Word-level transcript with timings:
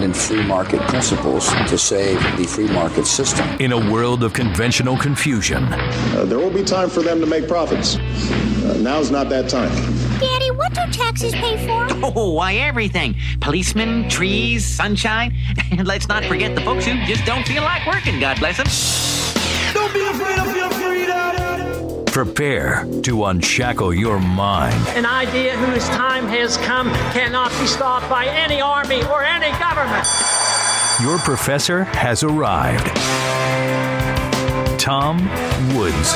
abandon 0.00 0.14
free 0.14 0.42
market 0.42 0.80
principles 0.88 1.48
to 1.68 1.76
save 1.76 2.18
the 2.38 2.44
free 2.44 2.68
market 2.68 3.06
system. 3.06 3.46
In 3.60 3.72
a 3.72 3.92
world 3.92 4.22
of 4.22 4.32
conventional 4.32 4.96
confusion, 4.96 5.64
uh, 5.64 6.24
there 6.26 6.38
will 6.38 6.50
be 6.50 6.64
time 6.64 6.88
for 6.88 7.02
them 7.02 7.20
to 7.20 7.26
make 7.26 7.46
profits. 7.46 7.96
Uh, 7.96 8.78
now's 8.80 9.10
not 9.10 9.28
that 9.28 9.48
time. 9.50 9.70
Daddy, 10.18 10.50
what 10.52 10.72
do 10.72 10.80
taxes 10.90 11.34
pay 11.34 11.56
for? 11.66 11.80
Oh, 12.02 12.32
why 12.32 12.54
everything. 12.54 13.14
Policemen, 13.40 14.08
trees, 14.08 14.64
sunshine. 14.64 15.34
And 15.70 15.86
let's 15.86 16.08
not 16.08 16.24
forget 16.24 16.54
the 16.54 16.62
folks 16.62 16.86
who 16.86 16.94
just 17.04 17.24
don't 17.26 17.46
feel 17.46 17.62
like 17.62 17.86
working, 17.86 18.18
God 18.20 18.38
bless 18.38 18.56
them. 18.56 18.66
Don't 19.74 19.92
be 19.92 20.00
afraid 20.00 20.38
of 20.38 20.46
your 20.46 20.54
freedom. 20.54 20.59
Prepare 22.12 22.84
to 23.02 23.26
unshackle 23.26 23.94
your 23.94 24.18
mind. 24.18 24.74
An 24.88 25.06
idea 25.06 25.56
whose 25.56 25.88
time 25.90 26.26
has 26.26 26.56
come 26.56 26.92
cannot 27.12 27.50
be 27.60 27.66
stopped 27.66 28.10
by 28.10 28.26
any 28.26 28.60
army 28.60 29.04
or 29.04 29.22
any 29.22 29.56
government. 29.60 30.04
Your 31.00 31.18
professor 31.18 31.84
has 31.84 32.24
arrived. 32.24 32.86
Tom 34.80 35.18
Woods. 35.76 36.12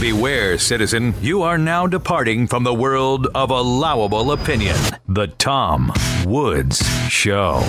Beware, 0.00 0.56
citizen, 0.56 1.12
you 1.20 1.42
are 1.42 1.58
now 1.58 1.88
departing 1.88 2.46
from 2.46 2.62
the 2.62 2.72
world 2.72 3.26
of 3.34 3.50
allowable 3.50 4.30
opinion. 4.30 4.76
The 5.08 5.26
Tom 5.26 5.92
Woods 6.24 6.86
Show. 7.08 7.64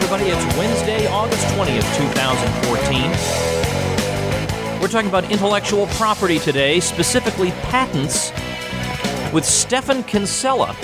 Everybody. 0.00 0.30
It's 0.30 0.56
Wednesday, 0.56 1.08
August 1.08 1.44
20th, 1.48 1.96
2014. 1.96 4.80
We're 4.80 4.86
talking 4.86 5.08
about 5.08 5.28
intellectual 5.30 5.88
property 5.88 6.38
today, 6.38 6.78
specifically 6.78 7.50
patents, 7.50 8.30
with 9.32 9.44
Stephan 9.44 10.04
Kinsella. 10.04 10.76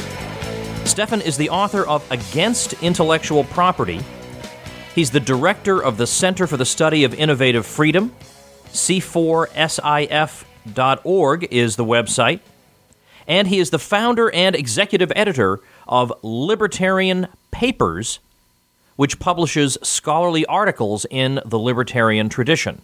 Stephan 0.84 1.20
is 1.20 1.36
the 1.36 1.48
author 1.48 1.86
of 1.86 2.05
Against 2.11 2.72
Intellectual 2.83 3.44
Property. 3.44 4.00
He's 4.97 5.12
the 5.12 5.20
director 5.20 5.81
of 5.81 5.97
the 5.97 6.08
Center 6.08 6.48
for 6.48 6.56
the 6.56 6.66
Study 6.66 7.05
of 7.05 7.14
Innovative 7.14 7.64
Freedom. 7.64 8.12
C4SIF.org 8.70 11.48
is 11.53 11.77
the 11.77 11.84
website. 11.84 12.41
And 13.28 13.47
he 13.47 13.60
is 13.60 13.70
the 13.70 13.78
founder 13.78 14.28
and 14.34 14.56
executive 14.56 15.12
editor 15.14 15.60
of 15.86 16.12
Libertarian 16.22 17.28
Papers, 17.53 18.19
which 18.97 19.19
publishes 19.19 19.78
scholarly 19.83 20.45
articles 20.47 21.06
in 21.11 21.41
the 21.45 21.59
libertarian 21.59 22.28
tradition. 22.28 22.83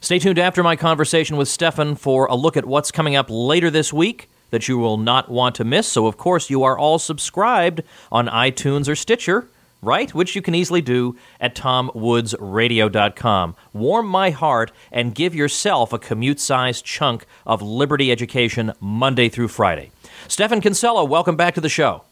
Stay 0.00 0.18
tuned 0.18 0.38
after 0.38 0.62
my 0.62 0.76
conversation 0.76 1.36
with 1.36 1.48
Stephan 1.48 1.96
for 1.96 2.26
a 2.26 2.36
look 2.36 2.56
at 2.56 2.64
what's 2.64 2.92
coming 2.92 3.16
up 3.16 3.26
later 3.28 3.70
this 3.70 3.92
week 3.92 4.28
that 4.50 4.68
you 4.68 4.78
will 4.78 4.96
not 4.96 5.28
want 5.28 5.54
to 5.56 5.64
miss. 5.64 5.88
So, 5.88 6.06
of 6.06 6.16
course, 6.16 6.50
you 6.50 6.62
are 6.62 6.78
all 6.78 6.98
subscribed 6.98 7.82
on 8.10 8.28
iTunes 8.28 8.88
or 8.88 8.94
Stitcher, 8.94 9.48
right? 9.82 10.12
Which 10.14 10.34
you 10.34 10.42
can 10.42 10.54
easily 10.54 10.80
do 10.80 11.16
at 11.40 11.54
tomwoodsradio.com. 11.54 13.56
Warm 13.72 14.06
my 14.06 14.30
heart 14.30 14.72
and 14.90 15.14
give 15.14 15.34
yourself 15.34 15.92
a 15.92 15.98
commute 15.98 16.40
sized 16.40 16.84
chunk 16.84 17.26
of 17.44 17.60
liberty 17.60 18.10
education 18.10 18.72
Monday 18.80 19.28
through 19.28 19.48
Friday. 19.48 19.90
Stephan 20.28 20.60
Kinsella, 20.60 21.04
welcome 21.04 21.36
back 21.36 21.54
to 21.54 21.60
the 21.60 21.68
show. 21.68 22.04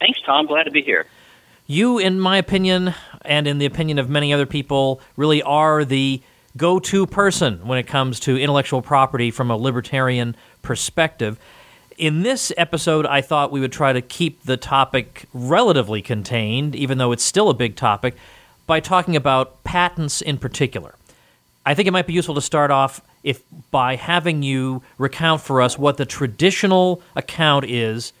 Thanks, 0.00 0.20
Tom. 0.22 0.46
Glad 0.46 0.64
to 0.64 0.70
be 0.70 0.82
here. 0.82 1.06
You, 1.72 1.96
in 1.96 2.20
my 2.20 2.36
opinion, 2.36 2.94
and 3.22 3.46
in 3.46 3.56
the 3.56 3.64
opinion 3.64 3.98
of 3.98 4.10
many 4.10 4.30
other 4.30 4.44
people, 4.44 5.00
really 5.16 5.42
are 5.42 5.86
the 5.86 6.20
go 6.54 6.78
to 6.78 7.06
person 7.06 7.66
when 7.66 7.78
it 7.78 7.86
comes 7.86 8.20
to 8.20 8.36
intellectual 8.36 8.82
property 8.82 9.30
from 9.30 9.50
a 9.50 9.56
libertarian 9.56 10.36
perspective. 10.60 11.38
In 11.96 12.24
this 12.24 12.52
episode, 12.58 13.06
I 13.06 13.22
thought 13.22 13.50
we 13.50 13.60
would 13.60 13.72
try 13.72 13.94
to 13.94 14.02
keep 14.02 14.42
the 14.42 14.58
topic 14.58 15.24
relatively 15.32 16.02
contained, 16.02 16.76
even 16.76 16.98
though 16.98 17.10
it's 17.10 17.24
still 17.24 17.48
a 17.48 17.54
big 17.54 17.74
topic, 17.74 18.16
by 18.66 18.78
talking 18.78 19.16
about 19.16 19.64
patents 19.64 20.20
in 20.20 20.36
particular. 20.36 20.94
I 21.64 21.72
think 21.72 21.88
it 21.88 21.92
might 21.92 22.06
be 22.06 22.12
useful 22.12 22.34
to 22.34 22.42
start 22.42 22.70
off 22.70 23.00
if 23.24 23.44
by 23.70 23.96
having 23.96 24.42
you 24.42 24.82
recount 24.98 25.40
for 25.40 25.62
us 25.62 25.78
what 25.78 25.96
the 25.96 26.04
traditional 26.04 27.00
account 27.16 27.64
is 27.64 28.12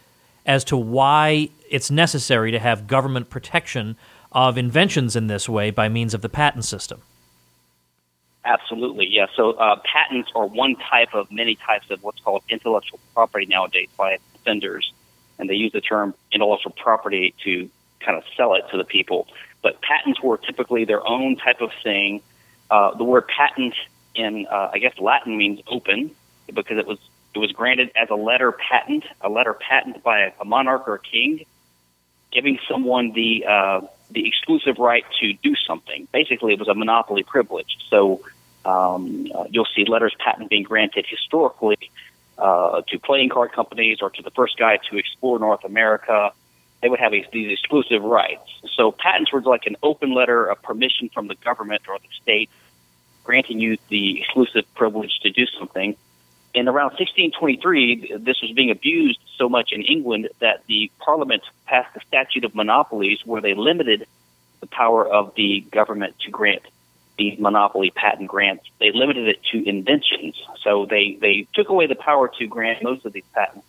as 0.46 0.64
to 0.64 0.76
why 0.76 1.48
it's 1.70 1.90
necessary 1.90 2.50
to 2.50 2.58
have 2.58 2.86
government 2.86 3.30
protection 3.30 3.96
of 4.32 4.56
inventions 4.58 5.14
in 5.14 5.26
this 5.26 5.48
way 5.48 5.70
by 5.70 5.88
means 5.88 6.14
of 6.14 6.22
the 6.22 6.28
patent 6.28 6.64
system. 6.64 7.02
Absolutely, 8.44 9.06
yeah. 9.08 9.26
So 9.36 9.52
uh, 9.52 9.76
patents 9.84 10.30
are 10.34 10.46
one 10.46 10.74
type 10.76 11.14
of 11.14 11.30
many 11.30 11.54
types 11.54 11.90
of 11.90 12.02
what's 12.02 12.20
called 12.20 12.42
intellectual 12.48 12.98
property 13.14 13.46
nowadays 13.46 13.88
by 13.96 14.18
vendors, 14.44 14.92
and 15.38 15.48
they 15.48 15.54
use 15.54 15.72
the 15.72 15.80
term 15.80 16.14
intellectual 16.32 16.72
property 16.72 17.34
to 17.44 17.70
kind 18.00 18.18
of 18.18 18.24
sell 18.36 18.54
it 18.54 18.64
to 18.72 18.78
the 18.78 18.84
people. 18.84 19.28
But 19.62 19.80
patents 19.80 20.20
were 20.20 20.38
typically 20.38 20.84
their 20.84 21.06
own 21.06 21.36
type 21.36 21.60
of 21.60 21.70
thing. 21.84 22.20
Uh, 22.68 22.94
the 22.96 23.04
word 23.04 23.28
patent 23.28 23.74
in 24.16 24.46
uh, 24.50 24.70
I 24.72 24.78
guess 24.78 24.98
Latin 24.98 25.36
means 25.36 25.60
open 25.68 26.10
because 26.52 26.78
it 26.78 26.86
was 26.86 26.98
it 27.34 27.38
was 27.38 27.52
granted 27.52 27.90
as 27.96 28.10
a 28.10 28.14
letter 28.14 28.52
patent, 28.52 29.04
a 29.20 29.28
letter 29.28 29.54
patent 29.54 30.02
by 30.02 30.32
a 30.40 30.44
monarch 30.44 30.86
or 30.86 30.94
a 30.94 31.00
king, 31.00 31.44
giving 32.30 32.58
someone 32.68 33.12
the 33.12 33.44
uh, 33.46 33.80
the 34.10 34.26
exclusive 34.26 34.78
right 34.78 35.04
to 35.20 35.32
do 35.32 35.54
something. 35.66 36.06
Basically, 36.12 36.52
it 36.52 36.58
was 36.58 36.68
a 36.68 36.74
monopoly 36.74 37.22
privilege. 37.22 37.78
So 37.88 38.22
um, 38.64 39.28
uh, 39.34 39.44
you'll 39.50 39.68
see 39.74 39.84
letters 39.84 40.14
patent 40.18 40.50
being 40.50 40.62
granted 40.62 41.06
historically 41.08 41.90
uh, 42.38 42.82
to 42.88 42.98
playing 42.98 43.30
card 43.30 43.52
companies 43.52 43.98
or 44.02 44.10
to 44.10 44.22
the 44.22 44.30
first 44.30 44.58
guy 44.58 44.78
to 44.90 44.98
explore 44.98 45.38
North 45.38 45.64
America. 45.64 46.32
They 46.80 46.88
would 46.88 47.00
have 47.00 47.14
a, 47.14 47.24
these 47.32 47.52
exclusive 47.52 48.02
rights. 48.02 48.42
So 48.74 48.92
patents 48.92 49.32
were 49.32 49.40
like 49.40 49.66
an 49.66 49.76
open 49.82 50.14
letter 50.14 50.46
of 50.46 50.60
permission 50.62 51.08
from 51.08 51.28
the 51.28 51.36
government 51.36 51.82
or 51.88 51.98
the 51.98 52.08
state, 52.20 52.50
granting 53.24 53.60
you 53.60 53.78
the 53.88 54.20
exclusive 54.20 54.64
privilege 54.74 55.20
to 55.22 55.30
do 55.30 55.46
something. 55.58 55.96
In 56.54 56.68
around 56.68 56.90
1623, 56.98 58.18
this 58.18 58.42
was 58.42 58.52
being 58.52 58.70
abused 58.70 59.18
so 59.38 59.48
much 59.48 59.72
in 59.72 59.82
England 59.82 60.28
that 60.40 60.62
the 60.66 60.90
Parliament 60.98 61.42
passed 61.64 61.94
the 61.94 62.00
Statute 62.06 62.44
of 62.44 62.54
Monopolies, 62.54 63.20
where 63.24 63.40
they 63.40 63.54
limited 63.54 64.06
the 64.60 64.66
power 64.66 65.06
of 65.06 65.34
the 65.34 65.60
government 65.70 66.14
to 66.20 66.30
grant 66.30 66.62
these 67.18 67.38
monopoly 67.38 67.90
patent 67.90 68.28
grants. 68.28 68.64
They 68.80 68.92
limited 68.92 69.28
it 69.28 69.40
to 69.52 69.66
inventions. 69.66 70.40
So 70.62 70.86
they, 70.86 71.16
they 71.20 71.46
took 71.54 71.68
away 71.68 71.86
the 71.86 71.94
power 71.94 72.30
to 72.38 72.46
grant 72.46 72.82
most 72.82 73.06
of 73.06 73.12
these 73.12 73.24
patents, 73.34 73.66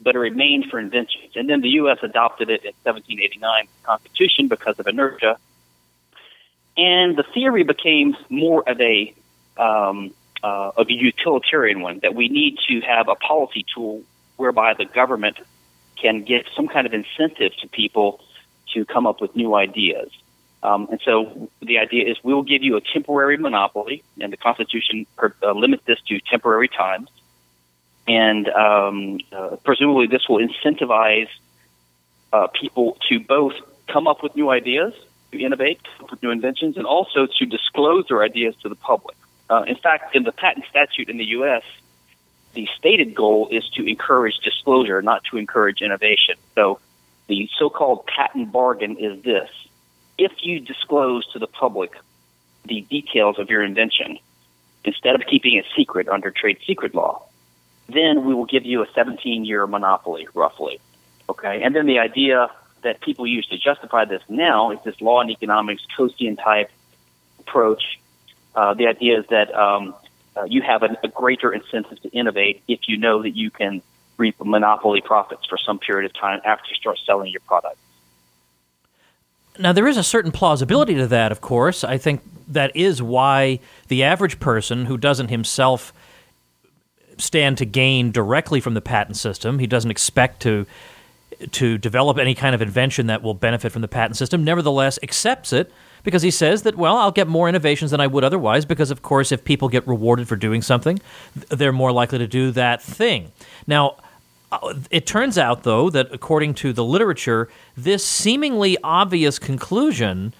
but 0.00 0.14
it 0.14 0.18
remained 0.18 0.66
for 0.70 0.78
inventions. 0.78 1.32
And 1.36 1.48
then 1.48 1.60
the 1.60 1.70
U.S. 1.70 1.98
adopted 2.02 2.50
it 2.50 2.64
in 2.64 2.72
1789 2.82 3.68
Constitution 3.82 4.48
because 4.48 4.78
of 4.78 4.86
inertia. 4.86 5.38
And 6.76 7.16
the 7.16 7.24
theory 7.34 7.62
became 7.62 8.16
more 8.28 8.68
of 8.68 8.80
a 8.80 9.14
um, 9.56 10.12
uh, 10.46 10.70
of 10.80 10.88
a 10.88 10.92
utilitarian 10.92 11.80
one 11.80 11.98
that 12.04 12.14
we 12.14 12.28
need 12.28 12.54
to 12.68 12.80
have 12.92 13.08
a 13.08 13.16
policy 13.16 13.64
tool 13.74 14.02
whereby 14.36 14.74
the 14.74 14.84
government 14.84 15.36
can 16.00 16.22
give 16.22 16.42
some 16.54 16.68
kind 16.68 16.86
of 16.86 16.94
incentive 16.94 17.52
to 17.60 17.66
people 17.68 18.20
to 18.72 18.84
come 18.84 19.06
up 19.08 19.20
with 19.20 19.34
new 19.34 19.54
ideas. 19.56 20.10
Um, 20.62 20.88
and 20.90 21.00
so 21.04 21.48
the 21.60 21.78
idea 21.78 22.08
is 22.10 22.16
we'll 22.22 22.48
give 22.52 22.62
you 22.62 22.76
a 22.76 22.80
temporary 22.80 23.38
monopoly, 23.38 24.04
and 24.20 24.32
the 24.32 24.36
Constitution 24.36 25.06
per, 25.16 25.34
uh, 25.42 25.52
limits 25.52 25.84
this 25.84 26.00
to 26.08 26.20
temporary 26.20 26.68
times. 26.68 27.08
And 28.06 28.48
um, 28.48 29.18
uh, 29.32 29.56
presumably, 29.64 30.06
this 30.06 30.28
will 30.28 30.40
incentivize 30.48 31.32
uh, 32.32 32.46
people 32.48 32.98
to 33.08 33.18
both 33.18 33.54
come 33.88 34.06
up 34.06 34.22
with 34.22 34.36
new 34.36 34.48
ideas, 34.50 34.92
to 35.32 35.40
innovate, 35.40 35.80
with 36.08 36.22
new 36.22 36.30
inventions, 36.30 36.76
and 36.76 36.86
also 36.86 37.26
to 37.38 37.46
disclose 37.46 38.06
their 38.08 38.22
ideas 38.22 38.54
to 38.62 38.68
the 38.68 38.76
public. 38.76 39.16
Uh, 39.48 39.64
in 39.66 39.76
fact, 39.76 40.14
in 40.14 40.24
the 40.24 40.32
patent 40.32 40.64
statute 40.68 41.08
in 41.08 41.18
the 41.18 41.24
U.S., 41.26 41.62
the 42.54 42.68
stated 42.76 43.14
goal 43.14 43.48
is 43.50 43.68
to 43.76 43.86
encourage 43.86 44.38
disclosure, 44.38 45.02
not 45.02 45.22
to 45.30 45.36
encourage 45.36 45.82
innovation. 45.82 46.36
So 46.54 46.80
the 47.28 47.48
so-called 47.58 48.06
patent 48.06 48.50
bargain 48.50 48.96
is 48.96 49.22
this 49.22 49.50
if 50.18 50.32
you 50.42 50.60
disclose 50.60 51.26
to 51.32 51.38
the 51.38 51.46
public 51.46 51.92
the 52.64 52.80
details 52.82 53.38
of 53.38 53.50
your 53.50 53.62
invention, 53.62 54.18
instead 54.84 55.14
of 55.14 55.22
keeping 55.26 55.54
it 55.54 55.64
secret 55.76 56.08
under 56.08 56.30
trade 56.30 56.58
secret 56.66 56.94
law, 56.94 57.22
then 57.88 58.24
we 58.24 58.34
will 58.34 58.46
give 58.46 58.64
you 58.64 58.82
a 58.82 58.86
17 58.94 59.44
year 59.44 59.66
monopoly, 59.66 60.26
roughly. 60.34 60.80
Okay? 61.28 61.62
And 61.62 61.74
then 61.74 61.86
the 61.86 61.98
idea 61.98 62.50
that 62.82 63.00
people 63.00 63.26
use 63.26 63.46
to 63.48 63.58
justify 63.58 64.04
this 64.04 64.22
now 64.28 64.70
is 64.70 64.78
this 64.84 65.00
law 65.00 65.20
and 65.20 65.30
economics, 65.30 65.82
Coasean 65.96 66.42
type 66.42 66.70
approach. 67.40 68.00
Uh, 68.56 68.72
the 68.74 68.86
idea 68.86 69.20
is 69.20 69.26
that 69.28 69.54
um, 69.54 69.94
uh, 70.36 70.44
you 70.44 70.62
have 70.62 70.82
a, 70.82 70.96
a 71.04 71.08
greater 71.08 71.52
incentive 71.52 72.00
to 72.00 72.08
innovate 72.08 72.62
if 72.66 72.88
you 72.88 72.96
know 72.96 73.22
that 73.22 73.36
you 73.36 73.50
can 73.50 73.82
reap 74.16 74.34
monopoly 74.42 75.02
profits 75.02 75.44
for 75.46 75.58
some 75.58 75.78
period 75.78 76.10
of 76.10 76.18
time 76.18 76.40
after 76.44 76.64
you 76.70 76.74
start 76.76 76.98
selling 77.04 77.30
your 77.30 77.40
product. 77.40 77.76
Now, 79.58 79.72
there 79.72 79.86
is 79.86 79.96
a 79.96 80.02
certain 80.02 80.32
plausibility 80.32 80.94
to 80.94 81.06
that, 81.06 81.32
of 81.32 81.40
course. 81.40 81.84
I 81.84 81.98
think 81.98 82.22
that 82.48 82.74
is 82.74 83.02
why 83.02 83.60
the 83.88 84.02
average 84.02 84.40
person 84.40 84.86
who 84.86 84.96
doesn't 84.96 85.28
himself 85.28 85.92
stand 87.18 87.58
to 87.58 87.64
gain 87.64 88.10
directly 88.10 88.60
from 88.60 88.74
the 88.74 88.80
patent 88.80 89.16
system. 89.16 89.58
He 89.58 89.66
doesn't 89.66 89.90
expect 89.90 90.40
to 90.42 90.66
to 91.52 91.76
develop 91.76 92.16
any 92.16 92.34
kind 92.34 92.54
of 92.54 92.62
invention 92.62 93.08
that 93.08 93.22
will 93.22 93.34
benefit 93.34 93.70
from 93.70 93.82
the 93.82 93.88
patent 93.88 94.16
system. 94.16 94.42
Nevertheless, 94.42 94.98
accepts 95.02 95.52
it 95.52 95.70
because 96.06 96.22
he 96.22 96.30
says 96.30 96.62
that 96.62 96.76
well, 96.76 96.96
I'll 96.96 97.10
get 97.10 97.26
more 97.26 97.48
innovations 97.48 97.90
than 97.90 98.00
I 98.00 98.06
would 98.06 98.22
otherwise 98.22 98.64
because 98.64 98.92
of 98.92 99.02
course 99.02 99.32
if 99.32 99.44
people 99.44 99.68
get 99.68 99.86
rewarded 99.86 100.28
for 100.28 100.36
doing 100.36 100.62
something, 100.62 101.00
they're 101.48 101.72
more 101.72 101.90
likely 101.90 102.18
to 102.18 102.28
do 102.28 102.52
that 102.52 102.80
thing. 102.80 103.32
Now, 103.66 103.96
uh, 104.52 104.74
it 104.92 105.04
turns 105.04 105.36
out, 105.36 105.64
though, 105.64 105.90
that 105.90 106.06
according 106.12 106.54
to 106.54 106.72
the 106.72 106.84
literature, 106.84 107.48
this 107.76 108.06
seemingly 108.06 108.78
obvious 108.84 109.40
conclusion 109.40 110.32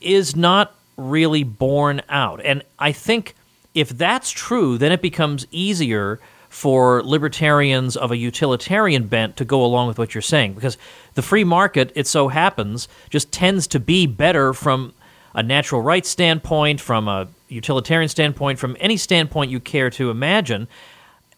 is 0.00 0.34
not 0.34 0.74
really 0.96 1.44
borne 1.44 2.02
out. 2.08 2.40
And 2.44 2.64
I 2.80 2.90
think 2.90 3.36
if 3.74 3.90
that's 3.90 4.32
true, 4.32 4.76
then 4.76 4.90
it 4.90 5.00
becomes 5.00 5.46
easier 5.52 6.18
for 6.48 7.02
libertarians 7.04 7.96
of 7.96 8.10
a 8.10 8.16
utilitarian 8.16 9.06
bent 9.06 9.36
to 9.36 9.44
go 9.44 9.64
along 9.64 9.86
with 9.86 9.98
what 9.98 10.14
you're 10.14 10.20
saying 10.20 10.52
because 10.52 10.76
the 11.14 11.22
free 11.22 11.44
market, 11.44 11.92
it 11.94 12.06
so 12.08 12.28
happens, 12.28 12.88
just 13.08 13.30
tends 13.30 13.68
to 13.68 13.78
be 13.78 14.06
better 14.06 14.52
from 14.52 14.92
a 15.34 15.42
natural 15.42 15.80
rights 15.80 16.08
standpoint, 16.08 16.80
from 16.80 17.08
a 17.08 17.28
utilitarian 17.48 18.08
standpoint, 18.08 18.58
from 18.58 18.76
any 18.80 18.96
standpoint 18.96 19.50
you 19.50 19.60
care 19.60 19.90
to 19.90 20.10
imagine. 20.10 20.68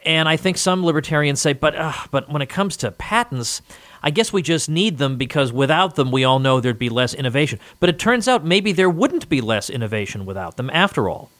And 0.05 0.29
I 0.29 0.37
think 0.37 0.58
some 0.58 0.85
libertarians 0.85 1.41
say, 1.41 1.55
but 1.55 1.75
uh, 1.75 1.93
but 2.11 2.29
when 2.29 2.43
it 2.43 2.49
comes 2.49 2.76
to 2.79 2.91
patents, 2.91 3.62
I 4.02 4.11
guess 4.11 4.32
we 4.32 4.43
just 4.43 4.69
need 4.69 4.99
them 4.99 5.17
because 5.17 5.52
without 5.52 5.94
them, 5.94 6.11
we 6.11 6.25
all 6.25 6.38
know 6.38 6.61
there'd 6.61 6.79
be 6.79 6.91
less 6.91 7.14
innovation. 7.14 7.58
But 7.81 7.88
it 7.88 7.99
turns 7.99 8.29
out 8.29 8.44
maybe 8.44 8.73
there 8.73 8.91
wouldn't 8.91 9.31
be 9.31 9.41
less 9.41 9.70
innovation 9.70 10.26
without 10.26 10.58
them 10.58 10.69
after 10.70 11.08
all. 11.08 11.31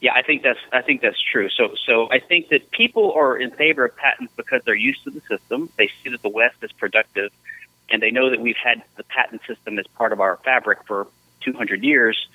Yeah, 0.00 0.12
I 0.14 0.22
think 0.22 0.42
that's 0.42 0.60
I 0.72 0.82
think 0.82 1.00
that's 1.02 1.20
true. 1.20 1.48
So 1.50 1.74
so 1.84 2.08
I 2.10 2.20
think 2.20 2.48
that 2.50 2.70
people 2.70 3.12
are 3.12 3.36
in 3.36 3.50
favor 3.50 3.84
of 3.84 3.96
patents 3.96 4.32
because 4.36 4.62
they're 4.64 4.74
used 4.74 5.02
to 5.04 5.10
the 5.10 5.20
system. 5.22 5.68
They 5.76 5.90
see 6.02 6.10
that 6.10 6.22
the 6.22 6.28
West 6.28 6.56
is 6.62 6.70
productive, 6.72 7.32
and 7.90 8.02
they 8.02 8.10
know 8.10 8.30
that 8.30 8.40
we've 8.40 8.56
had 8.56 8.82
the 8.96 9.04
patent 9.04 9.42
system 9.46 9.78
as 9.78 9.86
part 9.88 10.12
of 10.12 10.20
our 10.20 10.38
fabric 10.44 10.78
for 10.86 11.06
200 11.40 11.82
years, 11.82 12.28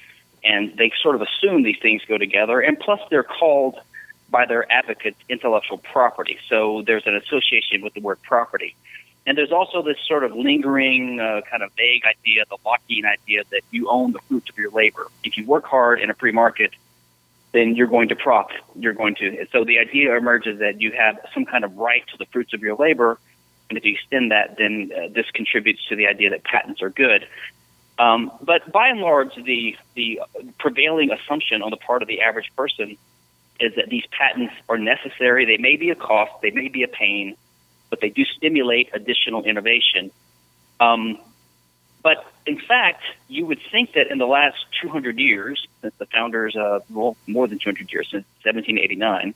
and 0.44 0.76
they 0.78 0.92
sort 1.02 1.16
of 1.16 1.22
assume 1.22 1.64
these 1.64 1.80
things 1.82 2.02
go 2.08 2.18
together. 2.18 2.60
And 2.60 2.80
plus, 2.80 3.00
they're 3.10 3.24
called 3.24 3.80
by 4.30 4.46
their 4.46 4.70
advocates 4.72 5.18
intellectual 5.30 5.78
property. 5.78 6.38
So 6.50 6.84
there's 6.86 7.06
an 7.06 7.16
association 7.16 7.82
with 7.82 7.94
the 7.94 8.02
word 8.02 8.22
property. 8.22 8.76
And 9.28 9.38
there's 9.38 9.52
also 9.52 9.82
this 9.82 9.98
sort 10.08 10.24
of 10.24 10.36
lingering, 10.36 11.20
uh, 11.20 11.42
kind 11.50 11.64
of 11.64 11.72
vague 11.76 12.04
idea, 12.06 12.44
the 12.50 12.58
Lockean 12.66 13.06
idea 13.06 13.44
that 13.50 13.62
you 13.72 13.90
own 13.90 14.12
the 14.12 14.20
fruits 14.28 14.50
of 14.50 14.58
your 14.58 14.72
labor. 14.72 15.08
If 15.24 15.38
you 15.38 15.46
work 15.46 15.66
hard 15.66 16.00
in 16.00 16.10
a 16.12 16.14
free 16.14 16.32
market, 16.32 16.72
then 17.52 17.76
you're 17.76 17.88
going 17.88 18.10
to 18.10 18.16
profit. 18.16 18.62
You're 18.76 18.94
going 18.94 19.16
to. 19.16 19.48
So 19.52 19.64
the 19.64 19.80
idea 19.80 20.16
emerges 20.16 20.60
that 20.60 20.80
you 20.80 20.92
have 20.92 21.18
some 21.34 21.46
kind 21.46 21.64
of 21.64 21.76
right 21.78 22.06
to 22.08 22.18
the 22.18 22.26
fruits 22.28 22.54
of 22.54 22.62
your 22.62 22.76
labor, 22.76 23.18
and 23.70 23.78
if 23.78 23.86
you 23.86 23.94
extend 23.94 24.32
that, 24.32 24.58
then 24.58 24.92
uh, 24.96 25.08
this 25.14 25.30
contributes 25.32 25.86
to 25.88 25.96
the 25.96 26.08
idea 26.08 26.30
that 26.30 26.44
patents 26.44 26.82
are 26.82 26.90
good. 26.90 27.28
Um, 27.98 28.32
but 28.42 28.72
by 28.72 28.90
and 28.90 29.00
large, 29.00 29.36
the 29.36 29.78
the 29.96 30.22
prevailing 30.60 31.12
assumption 31.12 31.62
on 31.62 31.72
the 31.72 31.78
part 31.78 32.02
of 32.02 32.08
the 32.08 32.22
average 32.22 32.52
person 32.56 32.98
is 33.60 33.76
that 33.76 33.90
these 33.90 34.04
patents 34.12 34.54
are 34.68 34.78
necessary. 34.78 35.46
They 35.46 35.58
may 35.58 35.78
be 35.78 35.90
a 35.90 35.96
cost, 35.96 36.34
they 36.42 36.52
may 36.52 36.68
be 36.68 36.84
a 36.84 36.88
pain, 36.88 37.36
but 37.90 38.02
they 38.02 38.10
do 38.10 38.26
stimulate 38.26 38.90
additional 38.94 39.44
innovation. 39.44 40.12
Um, 40.80 41.20
but 42.04 42.26
in 42.46 42.60
fact, 42.60 43.02
you 43.30 43.46
would 43.46 43.60
think 43.72 43.94
that 43.94 44.12
in 44.12 44.18
the 44.18 44.28
last 44.28 44.58
200 44.82 45.18
years, 45.18 45.68
since 45.82 45.96
the 45.98 46.06
founders, 46.06 46.56
uh, 46.56 46.82
well, 46.90 47.16
more 47.26 47.48
than 47.48 47.58
200 47.58 47.92
years, 47.92 48.10
since 48.12 48.26
1789, 48.44 49.34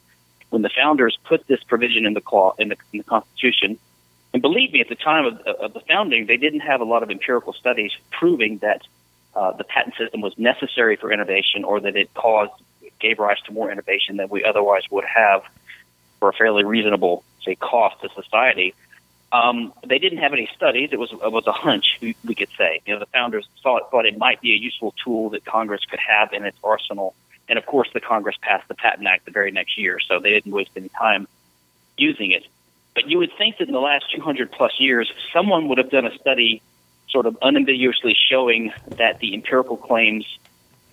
when 0.50 0.62
the 0.62 0.70
founders 0.70 1.18
put 1.24 1.48
this 1.48 1.64
provision 1.64 2.06
in 2.06 2.14
the, 2.14 2.22
clause, 2.22 2.56
in 2.60 2.70
the, 2.70 2.78
in 2.92 3.00
the 3.00 3.04
Constitution, 3.06 3.80
and 4.40 4.42
believe 4.42 4.72
me, 4.72 4.80
at 4.80 4.88
the 4.88 4.96
time 4.96 5.26
of, 5.26 5.38
of, 5.42 5.74
the 5.74 5.82
founding, 5.82 6.26
they 6.26 6.38
didn't 6.38 6.62
have 6.62 6.80
a 6.80 6.86
lot 6.86 7.04
of 7.04 7.12
empirical 7.12 7.52
studies 7.52 7.92
proving 8.10 8.60
that 8.60 8.84
uh, 9.36 9.52
the 9.52 9.66
patent 9.66 9.96
system 9.98 10.22
was 10.22 10.34
necessary 10.38 10.96
for 10.96 11.12
innovation 11.12 11.66
or 11.66 11.82
that 11.82 11.98
it 11.98 12.14
caused, 12.14 12.54
gave 13.02 13.20
rise 13.20 13.42
to 13.48 13.52
more 13.52 13.70
innovation 13.70 14.16
than 14.16 14.30
we 14.30 14.46
otherwise 14.46 14.84
would 14.90 15.04
have 15.04 15.44
for 16.20 16.30
a 16.30 16.34
fairly 16.34 16.64
reasonable, 16.64 17.26
say, 17.44 17.56
cost 17.56 18.00
to 18.02 18.08
society. 18.16 18.74
Um, 19.34 19.74
they 19.86 20.00
didn't 20.00 20.20
have 20.20 20.32
any 20.32 20.50
studies. 20.56 20.92
It 20.94 21.00
was 21.00 21.12
it 21.12 21.32
was 21.34 21.46
a 21.46 21.52
hunch, 21.52 22.00
we, 22.02 22.14
could 22.34 22.48
say. 22.58 22.80
You 22.86 22.94
know, 22.94 23.00
the 23.00 23.08
founders 23.08 23.46
thought 23.62 23.92
thought 23.92 24.06
it 24.06 24.18
might 24.18 24.40
be 24.40 24.54
a 24.54 24.58
useful 24.58 24.96
tool 25.04 25.32
that 25.32 25.44
Congress 25.44 25.84
could 25.84 26.00
have 26.00 26.32
in 26.32 26.46
its 26.46 26.58
arsenal. 26.64 27.14
And 27.50 27.60
of 27.60 27.66
course, 27.66 27.90
the 27.94 28.00
Congress 28.00 28.38
passed 28.42 28.70
the 28.70 28.74
Patent 28.76 29.06
Act 29.06 29.26
the 29.26 29.32
very 29.32 29.52
next 29.52 29.78
year, 29.78 30.00
so 30.00 30.22
they 30.22 30.30
didn't 30.30 30.54
waste 30.54 30.72
any 30.78 30.88
time 30.88 31.28
using 31.98 32.32
it. 32.32 32.46
But 32.96 33.10
you 33.10 33.18
would 33.20 33.32
think 33.38 33.58
that 33.58 33.68
in 33.68 33.74
the 33.74 33.80
last 33.80 34.06
200 34.14 34.52
plus 34.52 34.74
years, 34.80 35.12
someone 35.34 35.68
would 35.70 35.78
have 35.78 35.90
done 35.90 36.06
a 36.06 36.18
study, 36.18 36.62
sort 37.10 37.26
of 37.26 37.38
unambiguously 37.42 38.16
showing 38.30 38.74
that 38.98 39.20
the 39.20 39.34
empirical 39.34 39.78
claims 39.78 40.26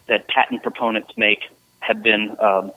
that 0.07 0.29
patent 0.29 0.63
proponents 0.63 1.11
make 1.17 1.41
have 1.81 2.03
been 2.03 2.37
um, 2.39 2.73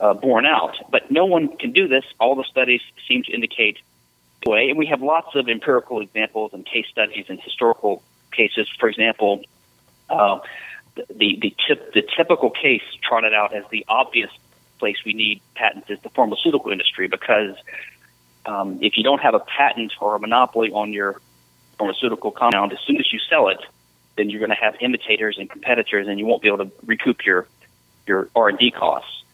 uh, 0.00 0.14
borne 0.14 0.46
out. 0.46 0.76
But 0.90 1.10
no 1.10 1.24
one 1.24 1.56
can 1.56 1.72
do 1.72 1.88
this. 1.88 2.04
All 2.18 2.34
the 2.34 2.44
studies 2.44 2.80
seem 3.06 3.22
to 3.24 3.32
indicate 3.32 3.78
way. 4.46 4.68
And 4.68 4.78
we 4.78 4.86
have 4.86 5.02
lots 5.02 5.34
of 5.34 5.48
empirical 5.48 6.00
examples 6.00 6.52
and 6.52 6.64
case 6.64 6.86
studies 6.90 7.26
and 7.28 7.40
historical 7.40 8.02
cases. 8.32 8.68
For 8.78 8.88
example, 8.88 9.42
uh, 10.08 10.40
the 10.94 11.38
the, 11.40 11.54
tip, 11.66 11.92
the 11.92 12.02
typical 12.16 12.50
case 12.50 12.82
trotted 13.02 13.34
out 13.34 13.54
as 13.54 13.64
the 13.70 13.84
obvious 13.88 14.30
place 14.78 14.96
we 15.04 15.12
need 15.12 15.40
patents 15.54 15.88
is 15.88 15.98
the 16.00 16.10
pharmaceutical 16.10 16.70
industry 16.70 17.08
because 17.08 17.56
um, 18.46 18.78
if 18.82 18.96
you 18.96 19.02
don't 19.02 19.20
have 19.20 19.34
a 19.34 19.40
patent 19.40 19.92
or 20.00 20.16
a 20.16 20.20
monopoly 20.20 20.70
on 20.70 20.92
your 20.92 21.20
pharmaceutical 21.78 22.30
compound, 22.30 22.72
as 22.72 22.78
soon 22.86 22.96
as 22.96 23.12
you 23.12 23.18
sell 23.30 23.48
it, 23.48 23.58
then 24.16 24.30
you're 24.30 24.38
going 24.38 24.50
to 24.50 24.56
have 24.56 24.76
imitators 24.80 25.38
and 25.38 25.50
competitors, 25.50 26.06
and 26.06 26.18
you 26.18 26.26
won't 26.26 26.42
be 26.42 26.48
able 26.48 26.64
to 26.64 26.70
recoup 26.86 27.24
your 27.24 27.46
your 28.06 28.28
R 28.34 28.48
and 28.48 28.58
D 28.58 28.70
costs. 28.70 29.24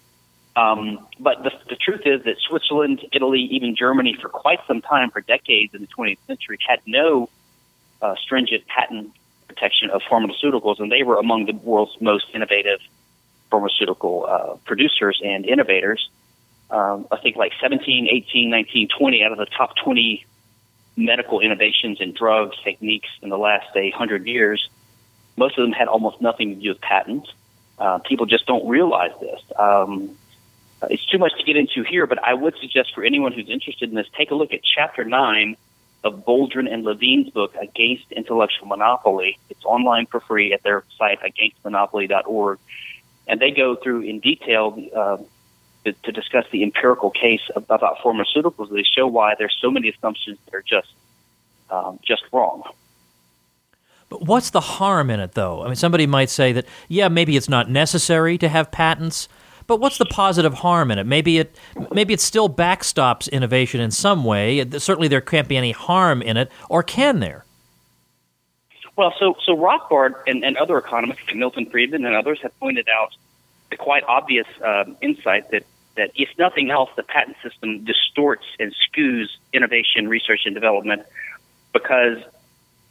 Um, 0.56 1.06
but 1.18 1.42
the, 1.42 1.52
the 1.68 1.76
truth 1.76 2.02
is 2.04 2.24
that 2.24 2.36
Switzerland, 2.38 3.06
Italy, 3.12 3.40
even 3.52 3.76
Germany, 3.76 4.16
for 4.20 4.28
quite 4.28 4.60
some 4.66 4.82
time, 4.82 5.10
for 5.10 5.20
decades 5.20 5.74
in 5.74 5.80
the 5.80 5.86
20th 5.86 6.18
century, 6.26 6.58
had 6.66 6.80
no 6.86 7.28
uh, 8.02 8.14
stringent 8.16 8.66
patent 8.66 9.12
protection 9.46 9.90
of 9.90 10.02
pharmaceuticals, 10.02 10.80
and 10.80 10.90
they 10.90 11.02
were 11.02 11.18
among 11.18 11.46
the 11.46 11.52
world's 11.52 12.00
most 12.00 12.26
innovative 12.34 12.80
pharmaceutical 13.50 14.26
uh, 14.28 14.56
producers 14.64 15.20
and 15.24 15.44
innovators. 15.44 16.08
Um, 16.70 17.06
I 17.10 17.16
think 17.16 17.36
like 17.36 17.52
17, 17.60 18.08
18, 18.10 18.50
19, 18.50 18.88
20 18.96 19.24
out 19.24 19.32
of 19.32 19.38
the 19.38 19.46
top 19.46 19.74
20 19.76 20.24
medical 20.96 21.40
innovations 21.40 22.00
in 22.00 22.12
drugs, 22.12 22.56
techniques 22.62 23.08
in 23.22 23.28
the 23.28 23.38
last, 23.38 23.66
say, 23.72 23.90
100 23.90 24.26
years, 24.26 24.68
most 25.36 25.58
of 25.58 25.62
them 25.62 25.72
had 25.72 25.88
almost 25.88 26.20
nothing 26.20 26.54
to 26.54 26.60
do 26.60 26.68
with 26.68 26.80
patents. 26.80 27.32
Uh, 27.78 27.98
people 27.98 28.26
just 28.26 28.46
don't 28.46 28.68
realize 28.68 29.12
this. 29.20 29.40
Um, 29.58 30.16
it's 30.88 31.04
too 31.06 31.18
much 31.18 31.32
to 31.38 31.44
get 31.44 31.56
into 31.56 31.82
here, 31.82 32.06
but 32.06 32.22
I 32.22 32.34
would 32.34 32.54
suggest 32.60 32.94
for 32.94 33.04
anyone 33.04 33.32
who's 33.32 33.48
interested 33.48 33.88
in 33.88 33.94
this, 33.94 34.06
take 34.16 34.30
a 34.30 34.34
look 34.34 34.52
at 34.52 34.60
Chapter 34.62 35.04
9 35.04 35.56
of 36.04 36.24
Boldrin 36.24 36.72
and 36.72 36.84
Levine's 36.84 37.30
book, 37.30 37.54
Against 37.60 38.10
Intellectual 38.12 38.66
Monopoly. 38.66 39.38
It's 39.50 39.64
online 39.64 40.06
for 40.06 40.20
free 40.20 40.52
at 40.52 40.62
their 40.62 40.84
site, 40.96 41.20
againstmonopoly.org. 41.20 42.58
And 43.26 43.40
they 43.40 43.50
go 43.50 43.76
through 43.76 44.02
in 44.02 44.20
detail 44.20 44.82
uh, 44.94 45.18
to, 45.84 45.92
to, 45.92 46.12
discuss 46.12 46.44
the 46.50 46.62
empirical 46.62 47.10
case 47.10 47.40
about 47.56 47.98
pharmaceuticals. 48.04 48.70
They 48.70 48.82
show 48.82 49.06
why 49.06 49.34
there's 49.38 49.56
so 49.60 49.70
many 49.70 49.88
assumptions 49.88 50.38
that 50.44 50.54
are 50.54 50.62
just, 50.62 50.92
um, 51.70 51.98
just 52.02 52.22
wrong. 52.32 52.62
But 54.08 54.22
what's 54.26 54.50
the 54.50 54.60
harm 54.60 55.08
in 55.08 55.20
it, 55.20 55.32
though? 55.32 55.62
I 55.62 55.66
mean, 55.66 55.76
somebody 55.76 56.06
might 56.06 56.30
say 56.30 56.52
that, 56.52 56.66
yeah, 56.88 57.08
maybe 57.08 57.36
it's 57.36 57.48
not 57.48 57.70
necessary 57.70 58.36
to 58.38 58.48
have 58.48 58.70
patents 58.70 59.28
but 59.70 59.78
what's 59.78 59.98
the 59.98 60.04
positive 60.04 60.52
harm 60.52 60.90
in 60.90 60.98
it? 60.98 61.06
Maybe 61.06 61.38
it 61.38 61.56
maybe 61.92 62.12
it 62.12 62.20
still 62.20 62.50
backstops 62.50 63.30
innovation 63.30 63.80
in 63.80 63.92
some 63.92 64.24
way. 64.24 64.68
Certainly, 64.68 65.06
there 65.06 65.20
can't 65.20 65.46
be 65.46 65.56
any 65.56 65.70
harm 65.70 66.22
in 66.22 66.36
it, 66.36 66.50
or 66.68 66.82
can 66.82 67.20
there? 67.20 67.44
Well, 68.96 69.14
so 69.20 69.36
so 69.46 69.56
Rothbard 69.56 70.14
and, 70.26 70.44
and 70.44 70.56
other 70.56 70.76
economists, 70.76 71.22
Milton 71.32 71.66
Friedman 71.66 72.04
and 72.04 72.16
others, 72.16 72.40
have 72.42 72.58
pointed 72.58 72.88
out 72.88 73.14
the 73.70 73.76
quite 73.76 74.02
obvious 74.08 74.48
um, 74.60 74.96
insight 75.02 75.52
that 75.52 75.62
that 75.96 76.10
if 76.14 76.28
nothing 76.38 76.70
else, 76.70 76.90
the 76.96 77.02
patent 77.02 77.36
system 77.42 77.84
distorts 77.84 78.44
and 78.58 78.74
skews 78.74 79.26
innovation, 79.52 80.08
research, 80.08 80.42
and 80.46 80.54
development 80.54 81.02
because 81.72 82.18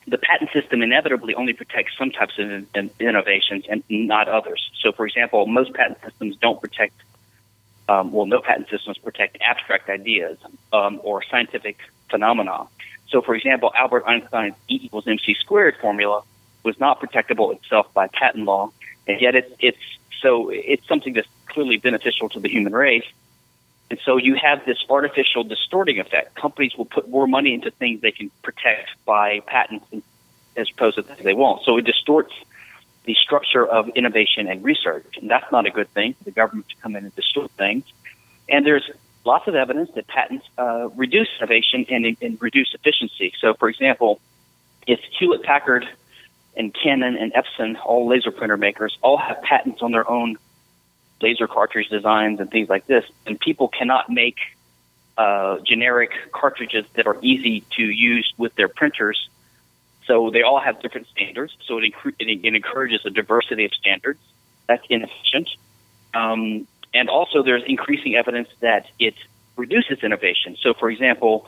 the 0.08 0.18
patent 0.18 0.52
system 0.52 0.82
inevitably 0.82 1.36
only 1.36 1.54
protects 1.54 1.98
some 1.98 2.12
types 2.12 2.38
of 2.40 2.66
innovations 3.00 3.66
and 3.70 3.84
not 3.90 4.28
others. 4.28 4.70
So, 4.82 4.92
for 4.92 5.06
example, 5.06 5.46
most 5.46 5.74
patent 5.74 6.00
systems 6.04 6.36
don't 6.38 6.60
protect, 6.60 6.96
um, 7.88 8.12
well, 8.12 8.26
no 8.26 8.42
patent 8.42 8.70
systems 8.70 8.98
protect 8.98 9.38
abstract 9.42 9.90
ideas 9.90 10.38
um, 10.74 11.00
or 11.04 11.24
scientific 11.24 11.78
phenomena. 12.10 12.68
So, 13.10 13.22
for 13.22 13.36
example, 13.36 13.72
Albert 13.76 14.04
Einstein's 14.08 14.56
E 14.68 14.80
equals 14.84 15.08
mc 15.08 15.36
squared 15.36 15.76
formula 15.78 16.24
was 16.64 16.80
not 16.80 17.00
protectable 17.00 17.56
itself 17.56 17.92
by 17.94 18.08
patent 18.08 18.46
law, 18.46 18.72
and 19.10 19.20
yet 19.20 19.36
it's, 19.36 19.54
it's 19.60 19.78
so 20.22 20.50
it's 20.50 20.88
something 20.88 21.14
that's 21.14 21.28
clearly 21.48 21.78
beneficial 21.78 22.30
to 22.30 22.40
the 22.40 22.50
human 22.50 22.74
race. 22.74 23.06
And 23.90 24.00
so 24.06 24.18
you 24.18 24.36
have 24.36 24.66
this 24.66 24.78
artificial 24.90 25.44
distorting 25.44 26.00
effect. 26.00 26.36
Companies 26.36 26.76
will 26.78 26.86
put 26.86 27.10
more 27.10 27.28
money 27.28 27.56
into 27.56 27.72
things 27.72 28.02
they 28.02 28.12
can 28.12 28.30
protect 28.44 28.92
by 29.04 29.40
patents 29.40 29.86
as 30.56 30.70
opposed 30.70 30.98
to 30.98 31.04
things 31.04 31.24
they 31.24 31.34
won't. 31.34 31.64
So 31.64 31.78
it 31.78 31.86
distorts 31.86 32.34
the 33.06 33.16
structure 33.16 33.66
of 33.66 33.90
innovation 33.90 34.48
and 34.48 34.64
research. 34.64 35.18
And 35.20 35.30
that's 35.30 35.52
not 35.52 35.66
a 35.66 35.72
good 35.72 35.90
thing 35.90 36.14
for 36.14 36.26
the 36.26 36.32
government 36.32 36.70
to 36.70 36.76
come 36.76 36.96
in 36.96 37.06
and 37.06 37.16
distort 37.16 37.50
things. 37.52 37.84
And 38.48 38.64
there's 38.64 38.88
lots 39.26 39.48
of 39.48 39.56
evidence 39.56 39.90
that 39.96 40.06
patents 40.08 40.46
uh, 40.60 40.90
reduce 40.96 41.30
innovation 41.40 41.88
and, 41.90 42.16
and 42.22 42.40
reduce 42.40 42.76
efficiency. 42.76 43.34
So, 43.40 43.56
for 43.56 43.70
example, 43.70 44.20
if 44.86 45.00
Hewlett 45.18 45.42
Packard 45.42 45.88
and 46.60 46.74
Canon 46.74 47.16
and 47.16 47.34
Epson, 47.34 47.78
all 47.84 48.08
laser 48.08 48.32
printer 48.32 48.58
makers, 48.58 48.96
all 49.02 49.18
have 49.18 49.42
patents 49.42 49.82
on 49.82 49.94
their 49.94 50.08
own 50.08 50.38
laser 51.22 51.48
cartridge 51.48 51.88
designs 51.88 52.40
and 52.42 52.52
things 52.52 52.70
like 52.70 52.86
this, 52.86 53.06
and 53.26 53.40
people 53.40 53.70
cannot 53.70 54.10
make 54.10 54.38
uh, 55.18 55.60
generic 55.60 56.12
cartridges 56.34 56.86
that 56.94 57.08
are 57.08 57.18
easy 57.22 57.64
to 57.78 57.84
use 57.84 58.32
with 58.38 58.54
their 58.56 58.68
printers. 58.68 59.30
So 60.06 60.30
they 60.32 60.44
all 60.44 60.60
have 60.60 60.82
different 60.82 61.08
standards. 61.08 61.56
So 61.66 61.78
it, 61.80 61.94
it, 62.20 62.46
encourages 62.46 63.06
a 63.06 63.10
diversity 63.10 63.66
of 63.66 63.74
standards. 63.74 64.20
That's 64.68 64.86
inefficient. 64.90 65.50
Um, 66.14 66.68
and 66.94 67.10
also, 67.10 67.44
there's 67.44 67.64
increasing 67.64 68.16
evidence 68.16 68.50
that 68.62 68.88
it 68.98 69.14
reduces 69.56 70.04
innovation. 70.04 70.58
So, 70.62 70.74
for 70.74 70.90
example, 70.90 71.48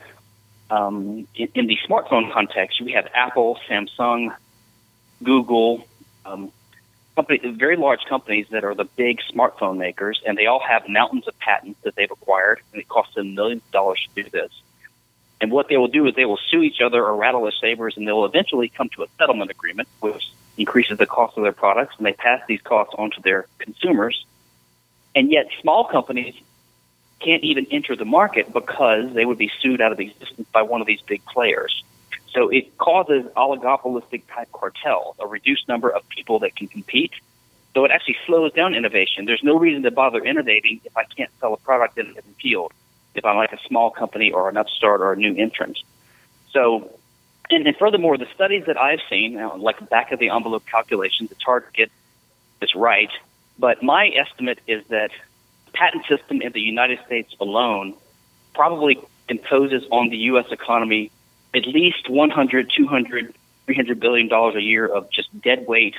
um, 0.70 1.28
in, 1.36 1.50
in, 1.56 1.68
the 1.68 1.78
smartphone 1.88 2.32
context, 2.32 2.82
we 2.82 2.92
have 2.92 3.08
Apple, 3.14 3.60
Samsung, 3.68 4.36
Google, 5.24 5.86
um, 6.26 6.52
company, 7.16 7.40
very 7.52 7.76
large 7.76 8.06
companies 8.06 8.48
that 8.52 8.64
are 8.64 8.76
the 8.76 8.86
big 8.86 9.20
smartphone 9.34 9.78
makers, 9.78 10.22
and 10.26 10.38
they 10.38 10.46
all 10.46 10.62
have 10.62 10.88
mountains 10.88 11.28
of 11.28 11.38
patents 11.40 11.80
that 11.84 11.96
they've 11.96 12.12
acquired, 12.12 12.62
and 12.72 12.82
it 12.82 12.88
costs 12.88 13.16
them 13.16 13.36
millions 13.36 13.62
of 13.66 13.72
dollars 13.72 14.08
to 14.16 14.24
do 14.24 14.30
this. 14.30 14.52
And 15.40 15.52
what 15.52 15.68
they 15.70 15.78
will 15.78 15.88
do 15.88 16.06
is 16.06 16.16
they 16.16 16.26
will 16.26 16.40
sue 16.50 16.62
each 16.62 16.82
other 16.82 17.04
or 17.04 17.16
rattle 17.16 17.44
their 17.44 17.52
sabers, 17.52 17.98
and 17.98 18.08
they'll 18.08 18.26
eventually 18.26 18.70
come 18.70 18.90
to 18.90 19.04
a 19.04 19.08
settlement 19.18 19.50
agreement, 19.50 19.88
which 20.00 20.32
increases 20.58 20.98
the 20.98 21.08
cost 21.08 21.38
of 21.38 21.44
their 21.44 21.52
products, 21.52 21.96
and 21.98 22.06
they 22.06 22.14
pass 22.14 22.42
these 22.48 22.62
costs 22.62 22.94
on 22.98 23.12
to 23.12 23.22
their 23.22 23.48
consumers. 23.58 24.26
And 25.16 25.32
yet, 25.32 25.48
small 25.62 25.86
companies 25.86 26.36
can't 27.20 27.44
even 27.44 27.68
enter 27.72 27.96
the 27.96 28.06
market 28.06 28.52
because 28.54 29.14
they 29.14 29.26
would 29.26 29.38
be 29.38 29.52
sued 29.62 29.82
out 29.82 29.92
of 29.92 30.00
existence 30.00 30.48
by 30.52 30.62
one 30.62 30.82
of 30.82 30.88
these 30.88 31.02
big 31.02 31.24
players. 31.26 31.84
So 32.34 32.50
it 32.50 32.78
causes 32.78 33.26
oligopolistic 33.36 34.24
type 34.34 34.52
cartels, 34.52 35.16
a 35.20 35.28
reduced 35.28 35.68
number 35.68 35.90
of 35.90 36.08
people 36.10 36.40
that 36.40 36.56
can 36.56 36.68
compete. 36.68 37.12
So 37.74 37.86
it 37.86 37.92
actually 37.92 38.18
slows 38.26 38.54
down 38.54 38.76
innovation. 38.76 39.26
There's 39.26 39.44
no 39.44 39.58
reason 39.58 39.84
to 39.84 39.92
bother 39.92 40.24
innovating 40.24 40.82
if 40.84 40.96
I 40.96 41.04
can't 41.04 41.32
sell 41.40 41.54
a 41.54 41.58
product 41.58 41.98
in 41.98 42.08
a 42.08 42.14
given 42.14 42.34
field, 42.42 42.74
if 43.16 43.26
I'm 43.26 43.38
like 43.38 43.54
a 43.54 43.60
small 43.68 43.92
company 43.92 44.32
or 44.32 44.50
an 44.50 44.58
upstart 44.58 45.02
or 45.02 45.14
a 45.14 45.16
new 45.16 45.36
entrant. 45.36 45.80
So, 46.52 46.98
and, 47.50 47.66
and 47.66 47.76
furthermore, 47.78 48.18
the 48.18 48.28
studies 48.34 48.66
that 48.68 48.78
I've 48.78 49.00
seen, 49.10 49.36
like 49.60 49.90
back 49.90 50.12
of 50.12 50.20
the 50.20 50.30
envelope 50.30 50.66
calculations, 50.66 51.32
it's 51.32 51.44
hard 51.44 51.66
to 51.66 51.72
get 51.72 51.92
this 52.60 52.76
right, 52.76 53.10
but 53.58 53.82
my 53.84 54.10
estimate 54.10 54.60
is 54.68 54.86
that 54.88 55.12
the 55.66 55.72
patent 55.72 56.06
system 56.08 56.42
in 56.42 56.52
the 56.52 56.62
United 56.62 57.00
States 57.06 57.34
alone 57.40 57.96
probably 58.54 59.00
imposes 59.30 59.84
on 59.92 60.10
the 60.10 60.18
U.S. 60.18 60.46
economy 60.52 61.12
at 61.54 61.68
least 61.68 62.10
100, 62.10 62.72
200, 62.76 63.34
300 63.66 64.00
billion 64.00 64.28
dollars 64.28 64.56
a 64.56 64.62
year 64.62 64.86
of 64.86 65.10
just 65.12 65.30
dead 65.42 65.68
weight 65.68 65.96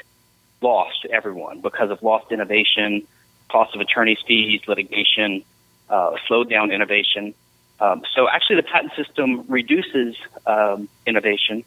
loss 0.60 0.92
to 1.02 1.10
everyone 1.10 1.60
because 1.60 1.90
of 1.90 2.02
lost 2.02 2.32
innovation, 2.32 3.06
cost 3.50 3.74
of 3.74 3.80
attorney's 3.80 4.18
fees, 4.26 4.60
litigation, 4.66 5.44
uh, 5.90 6.12
slowed 6.26 6.48
down 6.48 6.70
innovation. 6.70 7.34
Um, 7.80 8.02
so 8.14 8.28
actually, 8.28 8.56
the 8.56 8.62
patent 8.62 8.92
system 8.94 9.44
reduces 9.48 10.16
um, 10.46 10.88
innovation, 11.06 11.64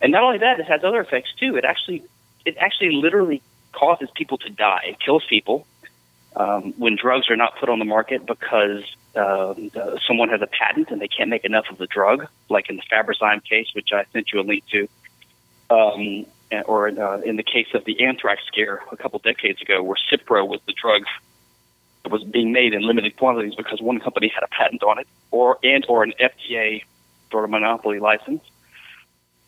and 0.00 0.12
not 0.12 0.22
only 0.22 0.38
that, 0.38 0.58
it 0.58 0.66
has 0.66 0.82
other 0.82 1.00
effects 1.00 1.32
too. 1.38 1.56
It 1.56 1.64
actually, 1.64 2.02
it 2.44 2.56
actually 2.56 2.92
literally 2.92 3.42
causes 3.72 4.08
people 4.14 4.38
to 4.38 4.50
die. 4.50 4.86
It 4.88 5.00
kills 5.00 5.24
people 5.28 5.66
um, 6.34 6.72
when 6.78 6.96
drugs 6.96 7.30
are 7.30 7.36
not 7.36 7.58
put 7.58 7.68
on 7.68 7.78
the 7.78 7.84
market 7.84 8.26
because 8.26 8.84
uh, 9.16 9.54
someone 10.06 10.28
has 10.28 10.42
a 10.42 10.46
patent 10.46 10.90
and 10.90 11.00
they 11.00 11.08
can't 11.08 11.30
make 11.30 11.44
enough 11.44 11.66
of 11.70 11.78
the 11.78 11.86
drug, 11.86 12.26
like 12.48 12.70
in 12.70 12.76
the 12.76 12.82
Fabrazyme 12.82 13.42
case, 13.44 13.68
which 13.74 13.90
I 13.92 14.04
sent 14.12 14.32
you 14.32 14.40
a 14.40 14.42
link 14.42 14.64
to, 14.70 14.88
um, 15.70 16.26
or 16.66 16.88
uh, 16.88 17.20
in 17.20 17.36
the 17.36 17.42
case 17.42 17.68
of 17.74 17.84
the 17.84 18.04
anthrax 18.04 18.42
scare 18.46 18.82
a 18.90 18.96
couple 18.96 19.18
decades 19.20 19.60
ago, 19.62 19.82
where 19.82 19.96
Cipro 20.10 20.46
was 20.46 20.60
the 20.66 20.72
drug 20.72 21.02
that 22.02 22.12
was 22.12 22.24
being 22.24 22.52
made 22.52 22.72
in 22.72 22.82
limited 22.82 23.16
quantities 23.16 23.54
because 23.54 23.80
one 23.80 24.00
company 24.00 24.28
had 24.28 24.42
a 24.42 24.48
patent 24.48 24.82
on 24.82 24.98
it, 24.98 25.06
or 25.30 25.58
and 25.62 25.84
or 25.88 26.02
an 26.02 26.14
FDA 26.20 26.84
sort 27.30 27.44
of 27.44 27.50
monopoly 27.50 27.98
license. 28.00 28.42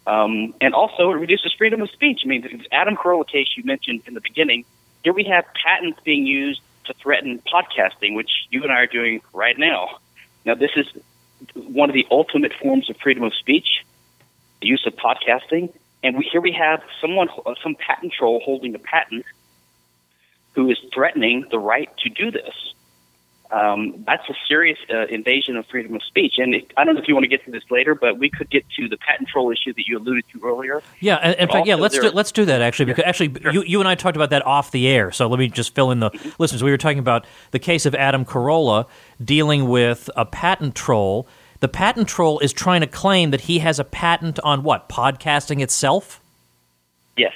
Um, 0.07 0.55
and 0.61 0.75
also, 0.75 1.11
it 1.13 1.15
reduces 1.15 1.53
freedom 1.57 1.81
of 1.81 1.91
speech. 1.91 2.23
I 2.25 2.29
mean, 2.29 2.43
the 2.43 2.75
Adam 2.75 2.97
Carolla 2.97 3.27
case 3.29 3.49
you 3.57 3.63
mentioned 3.65 4.03
in 4.07 4.15
the 4.15 4.21
beginning. 4.21 4.65
Here 5.05 5.13
we 5.13 5.25
have 5.25 5.45
patents 5.55 6.01
being 6.05 6.27
used 6.27 6.61
to 6.87 6.95
threaten 6.95 7.41
podcasting, 7.53 8.15
which 8.15 8.31
you 8.51 8.63
and 8.63 8.73
I 8.73 8.81
are 8.81 8.87
doing 8.87 9.21
right 9.33 9.59
now. 9.59 9.99
Now, 10.45 10.55
this 10.55 10.73
is 10.77 10.87
one 11.55 11.89
of 11.91 11.95
the 11.95 12.07
ultimate 12.11 12.53
forms 12.55 12.91
of 12.91 12.97
freedom 12.97 13.23
of 13.23 13.35
speech, 13.35 13.85
the 14.61 14.67
use 14.69 14.85
of 14.87 14.95
podcasting. 14.95 15.73
And 16.03 16.17
we, 16.17 16.29
here 16.31 16.41
we 16.41 16.53
have 16.53 16.83
someone, 17.01 17.29
some 17.63 17.77
patent 17.77 18.13
troll 18.13 18.41
holding 18.45 18.75
a 18.75 18.79
patent 18.79 19.25
who 20.55 20.71
is 20.71 20.79
threatening 20.93 21.47
the 21.51 21.59
right 21.59 21.91
to 21.99 22.11
do 22.11 22.31
this. 22.31 22.75
Um, 23.53 24.03
that's 24.07 24.27
a 24.31 24.35
serious 24.49 24.79
uh, 24.89 25.05
invasion 25.09 25.57
of 25.57 25.67
freedom 25.67 25.95
of 25.95 26.03
speech. 26.05 26.35
And 26.39 26.55
it, 26.55 26.73
I 26.79 26.85
don't 26.85 26.95
know 26.95 27.03
if 27.03 27.07
you 27.07 27.15
want 27.15 27.25
to 27.25 27.29
get 27.29 27.45
to 27.45 27.51
this 27.51 27.65
later, 27.71 27.95
but 27.95 28.19
we 28.19 28.31
could 28.31 28.49
get 28.49 28.65
to 28.79 28.89
the 28.89 28.97
patent 28.97 29.29
troll 29.29 29.53
issue 29.53 29.75
that 29.75 29.87
you 29.87 29.99
alluded 29.99 30.25
to 30.33 30.41
earlier. 30.43 30.83
Yeah, 31.01 31.33
in, 31.33 31.39
in 31.39 31.49
fact, 31.49 31.67
yeah, 31.67 31.75
let's 31.75 31.99
do, 31.99 32.09
let's 32.11 32.33
do 32.33 32.47
that 32.47 32.63
actually 32.63 32.87
because 32.87 33.05
actually 33.05 33.39
sure. 33.43 33.53
you, 33.53 33.63
you 33.65 33.81
and 33.81 33.87
I 33.87 33.95
talked 33.95 34.17
about 34.17 34.31
that 34.31 34.47
off 34.47 34.71
the 34.71 34.89
air. 34.89 35.13
So 35.13 35.27
let 35.27 35.39
me 35.39 35.49
just 35.49 35.75
fill 35.75 35.91
in 35.91 36.01
the 36.01 36.11
mm-hmm. 36.11 36.31
listeners. 36.39 36.63
We 36.63 36.71
were 36.71 36.79
talking 36.79 36.99
about 36.99 37.27
the 37.51 37.59
case 37.59 37.85
of 37.85 37.95
Adam 37.95 38.25
Carolla 38.25 38.87
dealing 39.23 39.69
with 39.69 40.09
a 40.17 40.25
patent 40.25 40.75
troll. 40.75 41.29
The 41.61 41.69
patent 41.69 42.09
troll 42.09 42.39
is 42.39 42.55
trying 42.55 42.81
to 42.81 42.87
claim 42.87 43.33
that 43.33 43.43
he 43.43 43.59
has 43.59 43.79
a 43.79 43.85
patent 43.85 44.41
on 44.41 44.63
what 44.63 44.89
podcasting 44.89 45.61
itself. 45.61 46.23
Yes. 47.19 47.35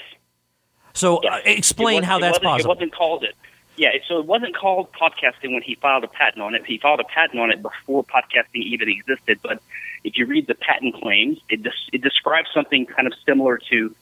So 0.94 1.20
yes. 1.22 1.32
Uh, 1.34 1.40
explain 1.44 2.04
how 2.04 2.18
that's 2.18 2.38
possible. 2.38 2.72
It 2.72 2.74
wasn't 2.74 2.94
called 2.94 3.22
it. 3.22 3.34
Yeah, 3.76 3.90
so 4.08 4.18
it 4.18 4.26
wasn't 4.26 4.56
called 4.56 4.90
podcasting 4.92 5.52
when 5.52 5.62
he 5.62 5.74
filed 5.74 6.04
a 6.04 6.08
patent 6.08 6.42
on 6.42 6.54
it. 6.54 6.64
He 6.64 6.78
filed 6.78 7.00
a 7.00 7.04
patent 7.04 7.38
on 7.40 7.50
it 7.50 7.60
before 7.60 8.04
podcasting 8.04 8.62
even 8.62 8.88
existed. 8.88 9.38
But 9.42 9.60
if 10.02 10.16
you 10.16 10.26
read 10.26 10.46
the 10.46 10.54
patent 10.54 10.94
claims, 10.94 11.38
it, 11.50 11.62
des- 11.62 11.90
it 11.92 12.02
describes 12.02 12.48
something 12.54 12.86
kind 12.86 13.06
of 13.06 13.12
similar 13.26 13.58
to 13.70 13.94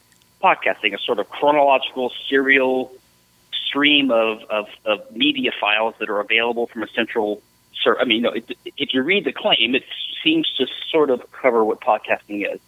podcasting, 0.42 0.94
a 0.94 0.98
sort 0.98 1.18
of 1.18 1.28
chronological 1.28 2.12
serial 2.28 2.92
stream 3.52 4.12
of, 4.12 4.42
of, 4.48 4.68
of 4.84 5.10
media 5.10 5.50
files 5.60 5.94
that 5.98 6.08
are 6.08 6.20
available 6.20 6.66
from 6.68 6.82
a 6.82 6.88
central 6.88 7.42
I 8.00 8.04
mean, 8.04 8.24
it, 8.24 8.56
if 8.78 8.94
you 8.94 9.02
read 9.02 9.26
the 9.26 9.32
claim, 9.32 9.74
it 9.74 9.84
seems 10.22 10.50
to 10.56 10.66
sort 10.90 11.10
of 11.10 11.20
cover 11.32 11.62
what 11.64 11.80
podcasting 11.80 12.50
is. 12.50 12.60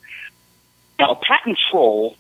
Now, 0.99 1.13
a 1.13 1.17
patent 1.17 1.59
troll 1.71 2.17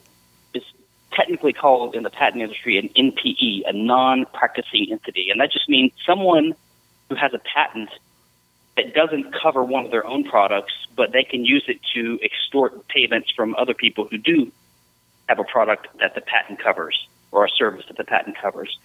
technically 1.16 1.52
called 1.52 1.94
in 1.94 2.02
the 2.02 2.11
patent 2.11 2.42
industry 2.42 2.78
an 2.78 2.90
NPE, 2.96 3.62
a 3.66 3.73
non-practicing 3.73 4.88
entity, 4.90 5.30
and 5.30 5.40
that 5.40 5.50
just 5.50 5.68
means 5.68 5.92
someone 6.04 6.54
who 7.08 7.14
has 7.14 7.32
a 7.35 7.38
patent 7.38 7.88
that 8.76 8.94
doesn't 8.94 9.32
cover 9.32 9.64
one 9.64 9.87
of 9.87 9.90
their 9.90 10.06
own 10.06 10.25
products, 10.25 10.75
but 10.94 11.12
they 11.12 11.25
can 11.25 11.44
use 11.44 11.64
it 11.66 11.80
to 11.94 12.18
extort 12.23 12.87
payments 12.88 13.30
from 13.35 13.54
other 13.56 13.75
people 13.75 14.06
who 14.11 14.18
do 14.18 14.52
have 15.28 15.38
a 15.38 15.44
product 15.44 15.88
that 15.99 16.14
the 16.14 16.20
patent 16.20 16.62
covers 16.62 17.08
or 17.32 17.44
a 17.44 17.49
service 17.49 17.85
that 17.88 17.96
the 17.96 18.04
patent 18.04 18.37
covers. 18.40 18.78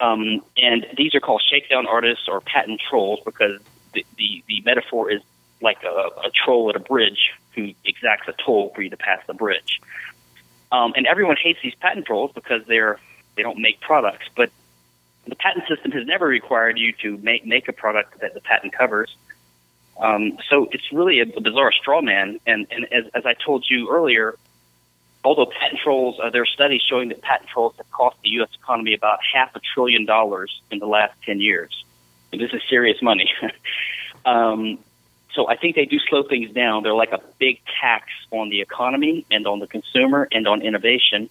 Um, 0.00 0.42
and 0.56 0.86
these 0.96 1.14
are 1.14 1.20
called 1.20 1.42
shakedown 1.48 1.86
artists 1.86 2.28
or 2.28 2.40
patent 2.40 2.80
trolls 2.88 3.20
because 3.24 3.60
the, 3.94 4.06
the, 4.16 4.44
the 4.46 4.62
metaphor 4.64 5.10
is 5.10 5.22
like 5.60 5.82
a, 5.82 6.26
a 6.26 6.30
troll 6.30 6.70
at 6.70 6.76
a 6.76 6.80
bridge 6.80 7.32
who 7.54 7.72
exacts 7.84 8.28
a 8.28 8.34
toll 8.44 8.72
for 8.74 8.82
you 8.82 8.90
to 8.90 8.96
pass 8.96 9.20
the 9.26 9.34
bridge. 9.34 9.80
Um, 10.76 10.92
and 10.96 11.06
everyone 11.06 11.36
hates 11.42 11.58
these 11.62 11.74
patent 11.74 12.06
trolls 12.06 12.32
because 12.34 12.62
they're 12.66 12.98
they 13.34 13.42
don't 13.42 13.58
make 13.58 13.80
products. 13.80 14.26
But 14.34 14.50
the 15.26 15.36
patent 15.36 15.66
system 15.68 15.92
has 15.92 16.06
never 16.06 16.26
required 16.26 16.78
you 16.78 16.92
to 17.02 17.16
make 17.18 17.46
make 17.46 17.68
a 17.68 17.72
product 17.72 18.20
that 18.20 18.34
the 18.34 18.40
patent 18.40 18.72
covers. 18.72 19.14
Um, 19.98 20.38
so 20.50 20.68
it's 20.72 20.92
really 20.92 21.20
a, 21.20 21.26
bizarre 21.40 21.72
straw 21.72 22.02
man. 22.02 22.38
And, 22.46 22.66
and 22.70 22.84
as, 22.92 23.04
as 23.14 23.24
I 23.24 23.32
told 23.32 23.64
you 23.66 23.88
earlier, 23.90 24.34
although 25.24 25.46
patent 25.46 25.80
trolls, 25.82 26.20
uh, 26.22 26.28
there 26.28 26.42
are 26.42 26.46
studies 26.46 26.82
showing 26.86 27.08
that 27.08 27.22
patent 27.22 27.48
trolls 27.48 27.74
have 27.78 27.90
cost 27.90 28.18
the 28.22 28.28
U.S. 28.30 28.50
economy 28.62 28.92
about 28.92 29.20
half 29.32 29.56
a 29.56 29.60
trillion 29.60 30.04
dollars 30.04 30.60
in 30.70 30.80
the 30.80 30.86
last 30.86 31.14
10 31.24 31.40
years. 31.40 31.82
And 32.30 32.42
this 32.42 32.52
is 32.52 32.60
serious 32.68 33.00
money. 33.00 33.32
um, 34.26 34.78
so 35.36 35.46
I 35.46 35.56
think 35.56 35.76
they 35.76 35.84
do 35.84 35.98
slow 36.08 36.22
things 36.22 36.52
down. 36.52 36.82
They're 36.82 36.94
like 36.94 37.12
a 37.12 37.20
big 37.38 37.60
tax 37.80 38.06
on 38.32 38.48
the 38.48 38.62
economy 38.62 39.26
and 39.30 39.46
on 39.46 39.60
the 39.60 39.66
consumer 39.66 40.26
and 40.32 40.48
on 40.48 40.62
innovation. 40.62 41.28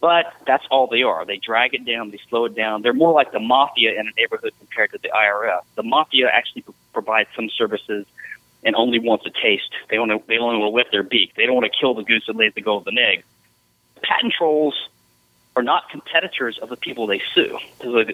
But 0.00 0.32
that's 0.46 0.64
all 0.70 0.86
they 0.86 1.02
are. 1.02 1.26
They 1.26 1.36
drag 1.36 1.74
it 1.74 1.84
down, 1.84 2.10
they 2.10 2.20
slow 2.30 2.46
it 2.46 2.54
down. 2.54 2.80
They're 2.80 2.94
more 2.94 3.12
like 3.12 3.32
the 3.32 3.40
mafia 3.40 4.00
in 4.00 4.08
a 4.08 4.12
neighborhood 4.16 4.52
compared 4.58 4.92
to 4.92 4.98
the 4.98 5.10
IRS. 5.10 5.60
The 5.74 5.82
mafia 5.82 6.28
actually 6.32 6.64
provides 6.94 7.28
some 7.36 7.50
services 7.50 8.06
and 8.62 8.74
only 8.76 8.98
wants 8.98 9.26
a 9.26 9.30
taste. 9.30 9.70
They 9.90 9.98
only 9.98 10.22
they 10.26 10.38
only 10.38 10.58
want 10.58 10.68
to 10.68 10.74
whip 10.74 10.90
their 10.90 11.02
beak. 11.02 11.34
They 11.34 11.44
don't 11.44 11.56
want 11.56 11.70
to 11.70 11.78
kill 11.78 11.94
the 11.94 12.02
goose 12.02 12.24
that 12.28 12.36
lays 12.36 12.54
the 12.54 12.62
golden 12.62 12.98
egg. 12.98 13.24
Patent 14.02 14.32
trolls 14.32 14.88
are 15.56 15.62
not 15.62 15.90
competitors 15.90 16.58
of 16.58 16.68
the 16.68 16.76
people 16.76 17.06
they 17.06 17.20
sue. 17.34 17.58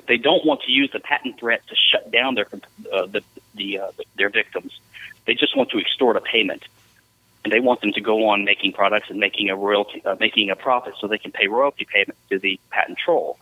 They 0.06 0.16
don't 0.16 0.44
want 0.44 0.62
to 0.62 0.72
use 0.72 0.90
the 0.92 1.00
patent 1.00 1.38
threat 1.38 1.62
to 1.68 1.76
shut 1.76 2.10
down 2.10 2.34
their 2.34 2.48
uh, 2.92 3.06
the, 3.06 3.22
the 3.54 3.78
uh, 3.80 3.90
their 4.16 4.30
victims. 4.30 4.80
They 5.26 5.34
just 5.34 5.56
want 5.56 5.70
to 5.70 5.78
extort 5.78 6.16
a 6.16 6.20
payment, 6.20 6.64
and 7.44 7.52
they 7.52 7.60
want 7.60 7.80
them 7.80 7.92
to 7.92 8.00
go 8.00 8.28
on 8.28 8.44
making 8.44 8.72
products 8.72 9.10
and 9.10 9.18
making 9.18 9.50
a 9.50 9.56
royalty, 9.56 10.02
uh, 10.04 10.16
making 10.18 10.50
a 10.50 10.56
profit, 10.56 10.94
so 11.00 11.06
they 11.06 11.18
can 11.18 11.32
pay 11.32 11.48
royalty 11.48 11.84
payments 11.84 12.20
to 12.30 12.38
the 12.38 12.58
patent 12.70 12.98
troll. 12.98 13.38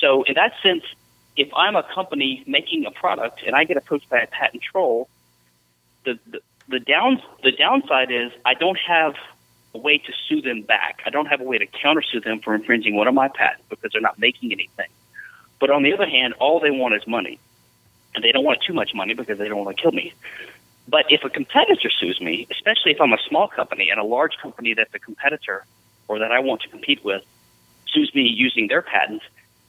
So 0.00 0.22
in 0.24 0.34
that 0.34 0.52
sense, 0.62 0.84
if 1.36 1.48
I'm 1.54 1.76
a 1.76 1.82
company 1.82 2.44
making 2.46 2.86
a 2.86 2.90
product 2.90 3.42
and 3.44 3.56
I 3.56 3.64
get 3.64 3.76
approached 3.76 4.08
by 4.08 4.20
a 4.20 4.26
patent 4.26 4.62
troll, 4.62 5.08
the 6.04 6.18
the, 6.26 6.40
the 6.68 6.80
down 6.80 7.20
the 7.42 7.52
downside 7.52 8.10
is 8.10 8.32
I 8.44 8.54
don't 8.54 8.78
have 8.78 9.14
a 9.74 9.78
way 9.78 9.98
to 9.98 10.12
sue 10.28 10.40
them 10.40 10.62
back. 10.62 11.02
I 11.04 11.10
don't 11.10 11.26
have 11.26 11.40
a 11.40 11.44
way 11.44 11.58
to 11.58 11.66
countersue 11.66 12.22
them 12.22 12.40
for 12.40 12.54
infringing 12.54 12.94
one 12.94 13.08
of 13.08 13.14
my 13.14 13.28
patents 13.28 13.64
because 13.68 13.92
they're 13.92 14.00
not 14.00 14.18
making 14.18 14.52
anything. 14.52 14.88
But 15.58 15.70
on 15.70 15.82
the 15.82 15.92
other 15.92 16.06
hand, 16.06 16.34
all 16.34 16.60
they 16.60 16.70
want 16.70 16.94
is 16.94 17.06
money. 17.06 17.38
And 18.14 18.22
they 18.22 18.30
don't 18.30 18.44
want 18.44 18.60
too 18.62 18.72
much 18.72 18.94
money 18.94 19.14
because 19.14 19.38
they 19.38 19.48
don't 19.48 19.64
want 19.64 19.76
to 19.76 19.82
kill 19.82 19.90
me. 19.90 20.12
But 20.86 21.06
if 21.08 21.24
a 21.24 21.30
competitor 21.30 21.90
sues 21.90 22.20
me, 22.20 22.46
especially 22.50 22.92
if 22.92 23.00
I'm 23.00 23.12
a 23.12 23.18
small 23.28 23.48
company 23.48 23.90
and 23.90 23.98
a 23.98 24.04
large 24.04 24.36
company 24.40 24.74
that's 24.74 24.94
a 24.94 24.98
competitor 24.98 25.64
or 26.08 26.18
that 26.18 26.30
I 26.30 26.40
want 26.40 26.62
to 26.62 26.68
compete 26.68 27.04
with 27.04 27.22
sues 27.92 28.14
me 28.14 28.22
using 28.22 28.68
their 28.68 28.82
patents, 28.82 29.24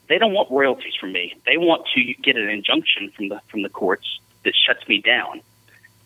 they 0.08 0.18
don't 0.18 0.32
want 0.32 0.50
royalties 0.50 0.94
from 0.94 1.12
me. 1.12 1.34
They 1.46 1.56
want 1.56 1.86
to 1.94 2.14
get 2.22 2.36
an 2.36 2.48
injunction 2.48 3.10
from 3.10 3.28
the 3.28 3.40
from 3.48 3.62
the 3.62 3.68
courts 3.68 4.20
that 4.44 4.54
shuts 4.54 4.86
me 4.88 5.00
down. 5.00 5.40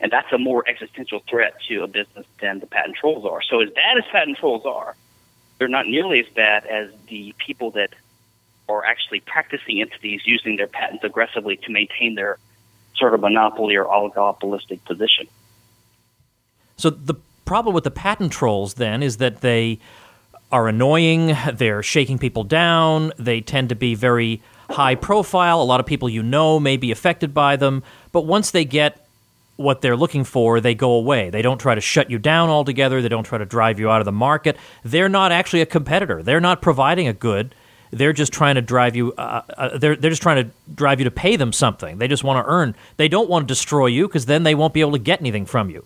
And 0.00 0.10
that's 0.10 0.32
a 0.32 0.38
more 0.38 0.66
existential 0.66 1.20
threat 1.28 1.54
to 1.68 1.82
a 1.82 1.86
business 1.86 2.26
than 2.40 2.60
the 2.60 2.66
patent 2.66 2.96
trolls 2.96 3.26
are. 3.26 3.42
So 3.42 3.60
as 3.60 3.68
bad 3.70 3.98
as 3.98 4.04
patent 4.10 4.38
trolls 4.38 4.64
are, 4.64 4.96
they're 5.58 5.68
not 5.68 5.86
nearly 5.86 6.20
as 6.20 6.28
bad 6.34 6.64
as 6.64 6.90
the 7.08 7.34
people 7.36 7.72
that 7.72 7.90
are 8.66 8.84
actually 8.84 9.20
practicing 9.20 9.80
entities 9.80 10.22
using 10.24 10.56
their 10.56 10.68
patents 10.68 11.04
aggressively 11.04 11.56
to 11.58 11.70
maintain 11.70 12.14
their 12.14 12.38
sort 13.00 13.14
of 13.14 13.20
monopoly 13.20 13.74
or 13.74 13.86
oligopolistic 13.86 14.84
position. 14.84 15.26
So 16.76 16.90
the 16.90 17.14
problem 17.44 17.74
with 17.74 17.84
the 17.84 17.90
patent 17.90 18.30
trolls 18.30 18.74
then 18.74 19.02
is 19.02 19.16
that 19.16 19.40
they 19.40 19.80
are 20.52 20.68
annoying, 20.68 21.36
they're 21.54 21.82
shaking 21.82 22.18
people 22.18 22.44
down, 22.44 23.12
they 23.18 23.40
tend 23.40 23.70
to 23.70 23.74
be 23.74 23.94
very 23.94 24.40
high 24.70 24.94
profile. 24.94 25.60
A 25.60 25.64
lot 25.64 25.80
of 25.80 25.86
people 25.86 26.08
you 26.08 26.22
know 26.22 26.60
may 26.60 26.76
be 26.76 26.92
affected 26.92 27.34
by 27.34 27.56
them, 27.56 27.82
but 28.12 28.22
once 28.22 28.52
they 28.52 28.64
get 28.64 29.06
what 29.56 29.82
they're 29.82 29.96
looking 29.96 30.24
for, 30.24 30.60
they 30.60 30.74
go 30.74 30.92
away. 30.92 31.28
They 31.28 31.42
don't 31.42 31.58
try 31.58 31.74
to 31.74 31.80
shut 31.80 32.10
you 32.10 32.18
down 32.18 32.48
altogether. 32.48 33.02
They 33.02 33.08
don't 33.08 33.24
try 33.24 33.36
to 33.38 33.44
drive 33.44 33.78
you 33.78 33.90
out 33.90 34.00
of 34.00 34.06
the 34.06 34.12
market. 34.12 34.56
They're 34.84 35.08
not 35.08 35.32
actually 35.32 35.60
a 35.60 35.66
competitor. 35.66 36.22
They're 36.22 36.40
not 36.40 36.62
providing 36.62 37.06
a 37.08 37.12
good. 37.12 37.54
They're 37.90 38.12
just 38.12 38.32
trying 38.32 38.54
to 38.54 38.62
drive 38.62 38.94
you. 38.94 39.12
Uh, 39.14 39.42
uh, 39.56 39.78
they're 39.78 39.96
they're 39.96 40.10
just 40.10 40.22
trying 40.22 40.44
to 40.44 40.50
drive 40.74 41.00
you 41.00 41.04
to 41.04 41.10
pay 41.10 41.36
them 41.36 41.52
something. 41.52 41.98
They 41.98 42.08
just 42.08 42.22
want 42.22 42.44
to 42.44 42.50
earn. 42.50 42.76
They 42.96 43.08
don't 43.08 43.28
want 43.28 43.48
to 43.48 43.52
destroy 43.52 43.86
you 43.86 44.06
because 44.06 44.26
then 44.26 44.44
they 44.44 44.54
won't 44.54 44.74
be 44.74 44.80
able 44.80 44.92
to 44.92 44.98
get 44.98 45.20
anything 45.20 45.46
from 45.46 45.70
you. 45.70 45.84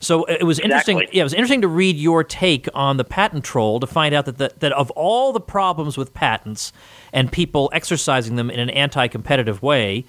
So 0.00 0.24
it 0.24 0.42
was 0.42 0.58
exactly. 0.58 0.94
interesting. 0.94 1.16
Yeah, 1.16 1.22
it 1.22 1.24
was 1.24 1.32
interesting 1.32 1.62
to 1.62 1.68
read 1.68 1.96
your 1.96 2.24
take 2.24 2.68
on 2.74 2.96
the 2.98 3.04
patent 3.04 3.44
troll 3.44 3.80
to 3.80 3.86
find 3.86 4.14
out 4.14 4.26
that 4.26 4.38
the, 4.38 4.52
that 4.58 4.72
of 4.72 4.90
all 4.90 5.32
the 5.32 5.40
problems 5.40 5.96
with 5.96 6.12
patents 6.12 6.72
and 7.12 7.32
people 7.32 7.70
exercising 7.72 8.36
them 8.36 8.50
in 8.50 8.60
an 8.60 8.68
anti-competitive 8.70 9.62
way, 9.62 10.04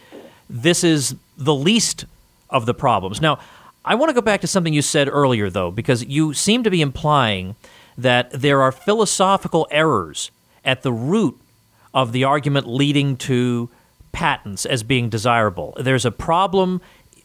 this 0.49 0.83
is 0.83 1.15
the 1.37 1.55
least 1.55 2.05
of 2.49 2.65
the 2.65 2.73
problems. 2.73 3.21
Now, 3.21 3.39
I 3.85 3.95
want 3.95 4.09
to 4.09 4.13
go 4.13 4.21
back 4.21 4.41
to 4.41 4.47
something 4.47 4.73
you 4.73 4.81
said 4.81 5.07
earlier, 5.07 5.49
though, 5.49 5.71
because 5.71 6.03
you 6.03 6.33
seem 6.33 6.63
to 6.63 6.71
be 6.71 6.81
implying 6.81 7.55
that 7.97 8.31
there 8.31 8.61
are 8.61 8.71
philosophical 8.71 9.67
errors 9.71 10.31
at 10.65 10.81
the 10.81 10.91
root 10.91 11.39
of 11.93 12.11
the 12.11 12.23
argument 12.23 12.67
leading 12.67 13.15
to 13.17 13.69
patents 14.11 14.65
as 14.65 14.83
being 14.83 15.09
desirable. 15.09 15.75
There's 15.79 16.05
a 16.05 16.11
problem 16.11 16.81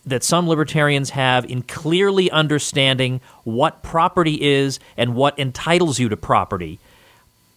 that 0.07 0.24
some 0.24 0.48
libertarians 0.48 1.11
have 1.11 1.44
in 1.44 1.62
clearly 1.62 2.31
understanding 2.31 3.20
what 3.44 3.83
property 3.83 4.40
is 4.40 4.79
and 4.96 5.14
what 5.14 5.38
entitles 5.38 5.98
you 5.98 6.09
to 6.09 6.16
property 6.16 6.79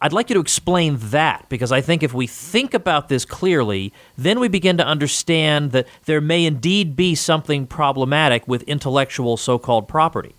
I'd 0.04 0.12
like 0.12 0.30
you 0.30 0.34
to 0.34 0.42
explain 0.42 0.98
that 1.00 1.46
because 1.48 1.72
I 1.72 1.80
think 1.80 2.04
if 2.04 2.14
we 2.14 2.28
think 2.28 2.74
about 2.74 3.08
this 3.08 3.24
clearly, 3.24 3.94
then 4.18 4.42
we 4.42 4.50
begin 4.50 4.76
to 4.76 4.86
understand 4.86 5.72
that 5.72 5.88
there 6.04 6.20
may 6.20 6.44
indeed 6.44 6.98
be 6.98 7.16
something 7.16 7.66
problematic 7.66 8.46
with 8.46 8.64
intellectual 8.64 9.38
so 9.38 9.58
called 9.58 9.88
property. 9.88 10.36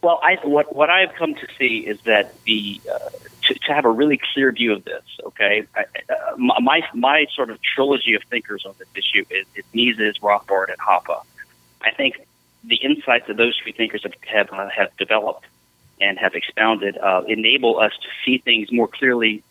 Well, 0.00 0.18
I, 0.22 0.38
what, 0.44 0.74
what 0.74 0.88
I've 0.88 1.12
come 1.12 1.34
to 1.34 1.46
see 1.58 1.80
is 1.80 2.00
that 2.06 2.32
the 2.44 2.80
uh, 2.90 3.10
to, 3.46 3.54
to, 3.54 3.74
have 3.74 3.84
a 3.84 3.90
really 3.90 4.20
clear 4.32 4.52
view 4.52 4.72
of 4.72 4.84
this, 4.84 5.02
okay, 5.24 5.66
I, 5.74 5.84
uh, 6.12 6.36
my, 6.36 6.82
my 6.94 7.26
sort 7.34 7.50
of 7.50 7.58
trilogy 7.62 8.14
of 8.14 8.22
thinkers 8.30 8.64
on 8.66 8.74
this 8.78 8.88
issue 8.94 9.24
is, 9.30 9.46
is 9.54 9.64
Mises, 9.72 10.18
Rothbard, 10.18 10.68
and 10.68 10.78
Hoppe. 10.78 11.22
I 11.82 11.90
think 11.90 12.26
the 12.64 12.76
insights 12.76 13.26
that 13.28 13.36
those 13.36 13.56
three 13.62 13.72
thinkers 13.72 14.02
have, 14.02 14.14
have, 14.22 14.52
uh, 14.52 14.68
have 14.70 14.96
developed 14.96 15.46
and 16.00 16.18
have 16.18 16.34
expounded 16.34 16.96
uh, 16.98 17.22
enable 17.28 17.78
us 17.78 17.92
to 18.02 18.08
see 18.24 18.38
things 18.38 18.72
more 18.72 18.88
clearly 18.88 19.42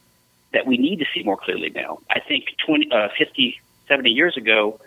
that 0.52 0.66
we 0.66 0.78
need 0.78 1.00
to 1.00 1.06
see 1.14 1.24
more 1.24 1.38
clearly 1.38 1.70
now. 1.70 2.00
I 2.10 2.20
think 2.20 2.46
20, 2.66 2.92
uh, 2.92 3.10
50, 3.18 3.60
70 3.88 4.10
years 4.10 4.38
ago, 4.38 4.80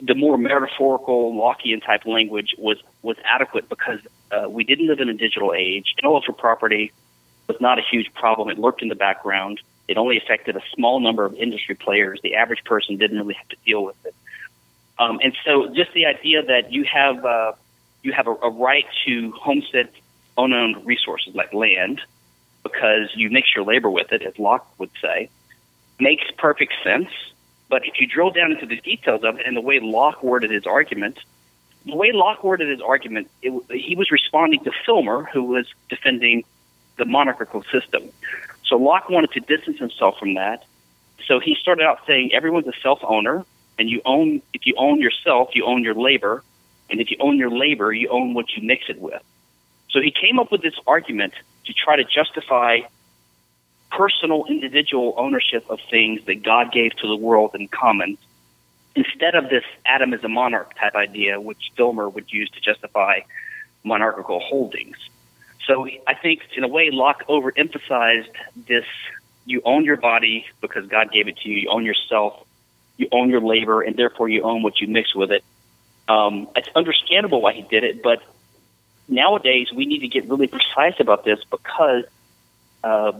the 0.00 0.14
more 0.14 0.36
metaphorical 0.38 1.34
Lockean 1.34 1.84
type 1.84 2.04
language 2.06 2.54
was, 2.58 2.78
was 3.02 3.16
adequate 3.24 3.68
because 3.68 4.00
uh, 4.30 4.48
we 4.48 4.64
didn't 4.64 4.86
live 4.86 5.00
in 5.00 5.08
a 5.08 5.14
digital 5.14 5.54
age. 5.54 5.94
Intellectual 5.98 6.34
property 6.34 6.92
was 7.48 7.60
not 7.60 7.78
a 7.78 7.82
huge 7.82 8.12
problem. 8.14 8.50
It 8.50 8.58
lurked 8.58 8.82
in 8.82 8.88
the 8.88 8.94
background. 8.94 9.60
It 9.88 9.96
only 9.96 10.18
affected 10.18 10.56
a 10.56 10.62
small 10.74 11.00
number 11.00 11.24
of 11.24 11.34
industry 11.34 11.74
players. 11.74 12.20
The 12.22 12.36
average 12.36 12.62
person 12.64 12.98
didn't 12.98 13.18
really 13.18 13.34
have 13.34 13.48
to 13.48 13.56
deal 13.64 13.82
with 13.82 13.96
it. 14.04 14.14
Um, 14.98 15.18
and 15.22 15.34
so, 15.44 15.68
just 15.74 15.92
the 15.94 16.06
idea 16.06 16.42
that 16.42 16.72
you 16.72 16.84
have 16.84 17.24
uh, 17.24 17.52
you 18.02 18.12
have 18.12 18.26
a, 18.26 18.34
a 18.34 18.50
right 18.50 18.86
to 19.06 19.32
homestead 19.32 19.88
unowned 20.36 20.84
resources 20.86 21.34
like 21.34 21.52
land 21.52 22.00
because 22.62 23.10
you 23.14 23.30
mix 23.30 23.48
your 23.54 23.64
labor 23.64 23.90
with 23.90 24.12
it, 24.12 24.22
as 24.22 24.38
Locke 24.38 24.68
would 24.78 24.90
say, 25.00 25.30
makes 25.98 26.24
perfect 26.36 26.74
sense. 26.84 27.08
But 27.68 27.86
if 27.86 28.00
you 28.00 28.06
drill 28.06 28.30
down 28.30 28.52
into 28.52 28.66
the 28.66 28.80
details 28.80 29.24
of 29.24 29.38
it 29.38 29.46
and 29.46 29.56
the 29.56 29.60
way 29.60 29.78
Locke 29.80 30.22
worded 30.22 30.50
his 30.50 30.66
argument, 30.66 31.18
the 31.86 31.96
way 31.96 32.12
Locke 32.12 32.42
worded 32.42 32.68
his 32.68 32.80
argument, 32.80 33.30
it, 33.42 33.52
he 33.70 33.94
was 33.94 34.10
responding 34.10 34.64
to 34.64 34.72
Filmer, 34.84 35.24
who 35.24 35.44
was 35.44 35.66
defending 35.88 36.44
the 36.98 37.04
monarchical 37.04 37.62
system. 37.72 38.02
So 38.66 38.76
Locke 38.76 39.08
wanted 39.08 39.32
to 39.32 39.40
distance 39.40 39.78
himself 39.78 40.18
from 40.18 40.34
that. 40.34 40.64
So 41.26 41.40
he 41.40 41.54
started 41.54 41.84
out 41.84 42.00
saying 42.06 42.32
everyone's 42.34 42.66
a 42.66 42.72
self-owner, 42.82 43.44
and 43.78 43.88
you 43.88 44.02
own 44.04 44.42
if 44.52 44.66
you 44.66 44.74
own 44.76 45.00
yourself, 45.00 45.50
you 45.54 45.64
own 45.64 45.82
your 45.82 45.94
labor, 45.94 46.42
and 46.90 47.00
if 47.00 47.10
you 47.10 47.16
own 47.20 47.38
your 47.38 47.50
labor, 47.50 47.92
you 47.92 48.08
own 48.08 48.34
what 48.34 48.56
you 48.56 48.62
mix 48.62 48.84
it 48.88 49.00
with. 49.00 49.22
So 49.90 50.00
he 50.00 50.10
came 50.10 50.38
up 50.38 50.52
with 50.52 50.62
this 50.62 50.74
argument 50.86 51.32
to 51.64 51.72
try 51.72 51.96
to 51.96 52.04
justify 52.04 52.80
personal, 53.90 54.44
individual 54.46 55.14
ownership 55.16 55.64
of 55.70 55.78
things 55.90 56.24
that 56.26 56.42
God 56.42 56.72
gave 56.72 56.94
to 56.96 57.06
the 57.06 57.16
world 57.16 57.52
in 57.54 57.68
common, 57.68 58.18
instead 58.94 59.34
of 59.34 59.48
this 59.48 59.64
Adam 59.86 60.12
is 60.12 60.22
a 60.24 60.28
monarch 60.28 60.74
type 60.78 60.94
idea, 60.94 61.40
which 61.40 61.70
Filmer 61.76 62.08
would 62.08 62.30
use 62.32 62.50
to 62.50 62.60
justify 62.60 63.20
monarchical 63.84 64.40
holdings. 64.40 64.96
So 65.68 65.86
I 66.06 66.14
think, 66.14 66.40
in 66.56 66.64
a 66.64 66.68
way, 66.68 66.90
Locke 66.90 67.24
overemphasized 67.28 68.32
this 68.66 68.86
you 69.44 69.62
own 69.64 69.84
your 69.84 69.96
body 69.96 70.46
because 70.60 70.86
God 70.86 71.12
gave 71.12 71.28
it 71.28 71.36
to 71.38 71.48
you, 71.48 71.58
you 71.58 71.68
own 71.70 71.84
yourself, 71.84 72.44
you 72.96 73.08
own 73.12 73.30
your 73.30 73.40
labor, 73.40 73.82
and 73.82 73.96
therefore 73.96 74.28
you 74.28 74.42
own 74.42 74.62
what 74.62 74.80
you 74.80 74.88
mix 74.88 75.14
with 75.14 75.30
it. 75.30 75.44
Um, 76.08 76.48
it's 76.56 76.68
understandable 76.74 77.42
why 77.42 77.52
he 77.52 77.62
did 77.62 77.84
it, 77.84 78.02
but 78.02 78.22
nowadays 79.08 79.68
we 79.72 79.84
need 79.84 80.00
to 80.00 80.08
get 80.08 80.26
really 80.28 80.46
precise 80.46 80.98
about 81.00 81.24
this 81.24 81.38
because 81.50 82.04
uh, 82.82 83.12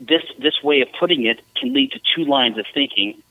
this 0.00 0.22
this 0.38 0.62
way 0.62 0.80
of 0.80 0.88
putting 0.98 1.24
it 1.24 1.40
can 1.56 1.72
lead 1.72 1.92
to 1.92 2.00
two 2.16 2.24
lines 2.24 2.58
of 2.58 2.66
thinking, 2.74 3.22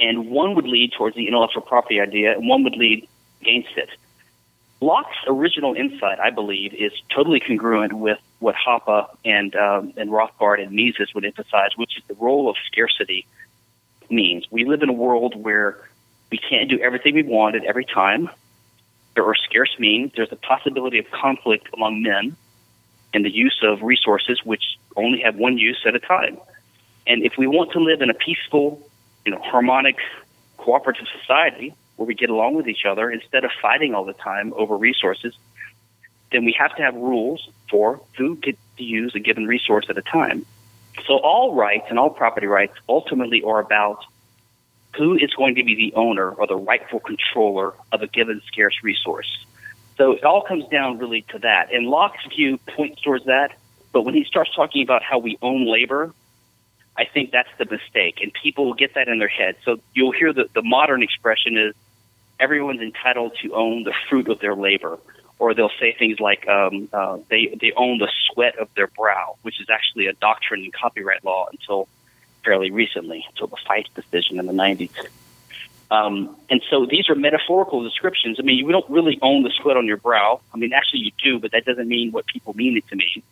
and 0.00 0.30
one 0.30 0.54
would 0.54 0.66
lead 0.66 0.92
towards 0.92 1.16
the 1.16 1.26
intellectual 1.26 1.62
property 1.62 2.00
idea, 2.00 2.32
and 2.32 2.48
one 2.48 2.64
would 2.64 2.76
lead 2.76 3.06
against 3.42 3.76
it. 3.76 3.90
Locke's 4.84 5.16
original 5.26 5.74
insight, 5.74 6.20
I 6.20 6.30
believe, 6.30 6.74
is 6.74 6.92
totally 7.14 7.40
congruent 7.40 7.92
with 7.92 8.18
what 8.38 8.54
Hoppe 8.54 9.08
and 9.24 9.54
um, 9.56 9.94
and 9.96 10.10
Rothbard 10.10 10.62
and 10.62 10.72
Mises 10.72 11.14
would 11.14 11.24
emphasize, 11.24 11.70
which 11.76 11.96
is 11.96 12.04
the 12.06 12.14
role 12.14 12.50
of 12.50 12.56
scarcity 12.66 13.26
means. 14.10 14.46
We 14.50 14.64
live 14.64 14.82
in 14.82 14.90
a 14.90 14.92
world 14.92 15.34
where 15.36 15.78
we 16.30 16.38
can't 16.38 16.68
do 16.68 16.78
everything 16.80 17.14
we 17.14 17.22
want 17.22 17.56
at 17.56 17.64
every 17.64 17.86
time 17.86 18.28
there 19.14 19.24
are 19.24 19.34
scarce 19.34 19.74
means. 19.78 20.12
There's 20.16 20.32
a 20.32 20.36
possibility 20.36 20.98
of 20.98 21.10
conflict 21.10 21.68
among 21.72 22.02
men 22.02 22.36
and 23.12 23.24
the 23.24 23.30
use 23.30 23.60
of 23.62 23.82
resources 23.82 24.40
which 24.44 24.78
only 24.96 25.20
have 25.20 25.36
one 25.36 25.56
use 25.56 25.80
at 25.86 25.94
a 25.94 26.00
time. 26.00 26.38
And 27.06 27.22
if 27.22 27.38
we 27.38 27.46
want 27.46 27.72
to 27.72 27.80
live 27.80 28.02
in 28.02 28.10
a 28.10 28.14
peaceful, 28.14 28.86
you 29.24 29.32
know, 29.32 29.40
harmonic, 29.40 29.96
cooperative 30.56 31.06
society, 31.20 31.74
where 31.96 32.06
we 32.06 32.14
get 32.14 32.30
along 32.30 32.54
with 32.54 32.68
each 32.68 32.84
other 32.84 33.10
instead 33.10 33.44
of 33.44 33.50
fighting 33.62 33.94
all 33.94 34.04
the 34.04 34.14
time 34.14 34.52
over 34.56 34.76
resources, 34.76 35.34
then 36.32 36.44
we 36.44 36.54
have 36.58 36.74
to 36.76 36.82
have 36.82 36.94
rules 36.94 37.48
for 37.70 38.00
who 38.16 38.36
gets 38.36 38.58
to 38.76 38.84
use 38.84 39.14
a 39.14 39.20
given 39.20 39.46
resource 39.46 39.86
at 39.88 39.96
a 39.96 40.02
time. 40.02 40.44
So 41.06 41.18
all 41.18 41.54
rights 41.54 41.86
and 41.90 41.98
all 41.98 42.10
property 42.10 42.46
rights 42.46 42.74
ultimately 42.88 43.42
are 43.42 43.60
about 43.60 44.04
who 44.96 45.14
is 45.16 45.32
going 45.34 45.56
to 45.56 45.64
be 45.64 45.74
the 45.74 45.94
owner 45.94 46.30
or 46.30 46.46
the 46.46 46.56
rightful 46.56 47.00
controller 47.00 47.74
of 47.92 48.02
a 48.02 48.06
given 48.06 48.40
scarce 48.46 48.74
resource. 48.82 49.44
So 49.96 50.12
it 50.12 50.24
all 50.24 50.42
comes 50.42 50.66
down 50.68 50.98
really 50.98 51.22
to 51.30 51.38
that. 51.40 51.72
And 51.72 51.86
Locke's 51.86 52.24
view 52.34 52.58
points 52.58 53.00
towards 53.02 53.26
that, 53.26 53.56
but 53.92 54.02
when 54.02 54.14
he 54.14 54.24
starts 54.24 54.54
talking 54.54 54.82
about 54.82 55.02
how 55.02 55.18
we 55.18 55.38
own 55.42 55.66
labor, 55.70 56.12
I 56.96 57.04
think 57.04 57.32
that's 57.32 57.48
the 57.58 57.64
mistake, 57.64 58.20
and 58.22 58.32
people 58.32 58.66
will 58.66 58.74
get 58.74 58.94
that 58.94 59.08
in 59.08 59.18
their 59.18 59.28
head. 59.28 59.56
So 59.64 59.80
you'll 59.94 60.12
hear 60.12 60.32
the, 60.32 60.48
the 60.52 60.62
modern 60.62 61.02
expression 61.02 61.58
is 61.58 61.74
everyone's 62.40 62.80
entitled 62.80 63.36
to 63.42 63.54
own 63.54 63.84
the 63.84 63.94
fruit 64.08 64.28
of 64.28 64.40
their 64.40 64.54
labor, 64.54 64.98
or 65.38 65.54
they'll 65.54 65.70
say 65.80 65.94
things 65.98 66.20
like 66.20 66.46
um, 66.48 66.88
uh, 66.92 67.18
they 67.28 67.56
they 67.60 67.72
own 67.76 67.98
the 67.98 68.10
sweat 68.26 68.58
of 68.58 68.68
their 68.74 68.86
brow, 68.88 69.36
which 69.42 69.60
is 69.60 69.68
actually 69.70 70.06
a 70.06 70.12
doctrine 70.14 70.64
in 70.64 70.70
copyright 70.72 71.24
law 71.24 71.46
until 71.50 71.88
fairly 72.44 72.70
recently, 72.70 73.24
until 73.30 73.46
the 73.46 73.56
Feist 73.68 73.92
decision 73.94 74.38
in 74.38 74.46
the 74.46 74.52
90s. 74.52 74.90
Um, 75.90 76.36
and 76.50 76.62
so 76.70 76.86
these 76.86 77.08
are 77.08 77.14
metaphorical 77.14 77.82
descriptions. 77.82 78.38
I 78.38 78.42
mean, 78.42 78.58
you 78.58 78.70
don't 78.70 78.88
really 78.90 79.18
own 79.22 79.42
the 79.42 79.50
sweat 79.50 79.76
on 79.76 79.86
your 79.86 79.96
brow. 79.96 80.40
I 80.52 80.56
mean, 80.56 80.72
actually 80.72 81.00
you 81.00 81.12
do, 81.22 81.38
but 81.38 81.52
that 81.52 81.64
doesn't 81.64 81.88
mean 81.88 82.12
what 82.12 82.26
people 82.26 82.54
mean 82.54 82.76
it 82.76 82.86
to 82.88 82.96
mean. 82.96 83.22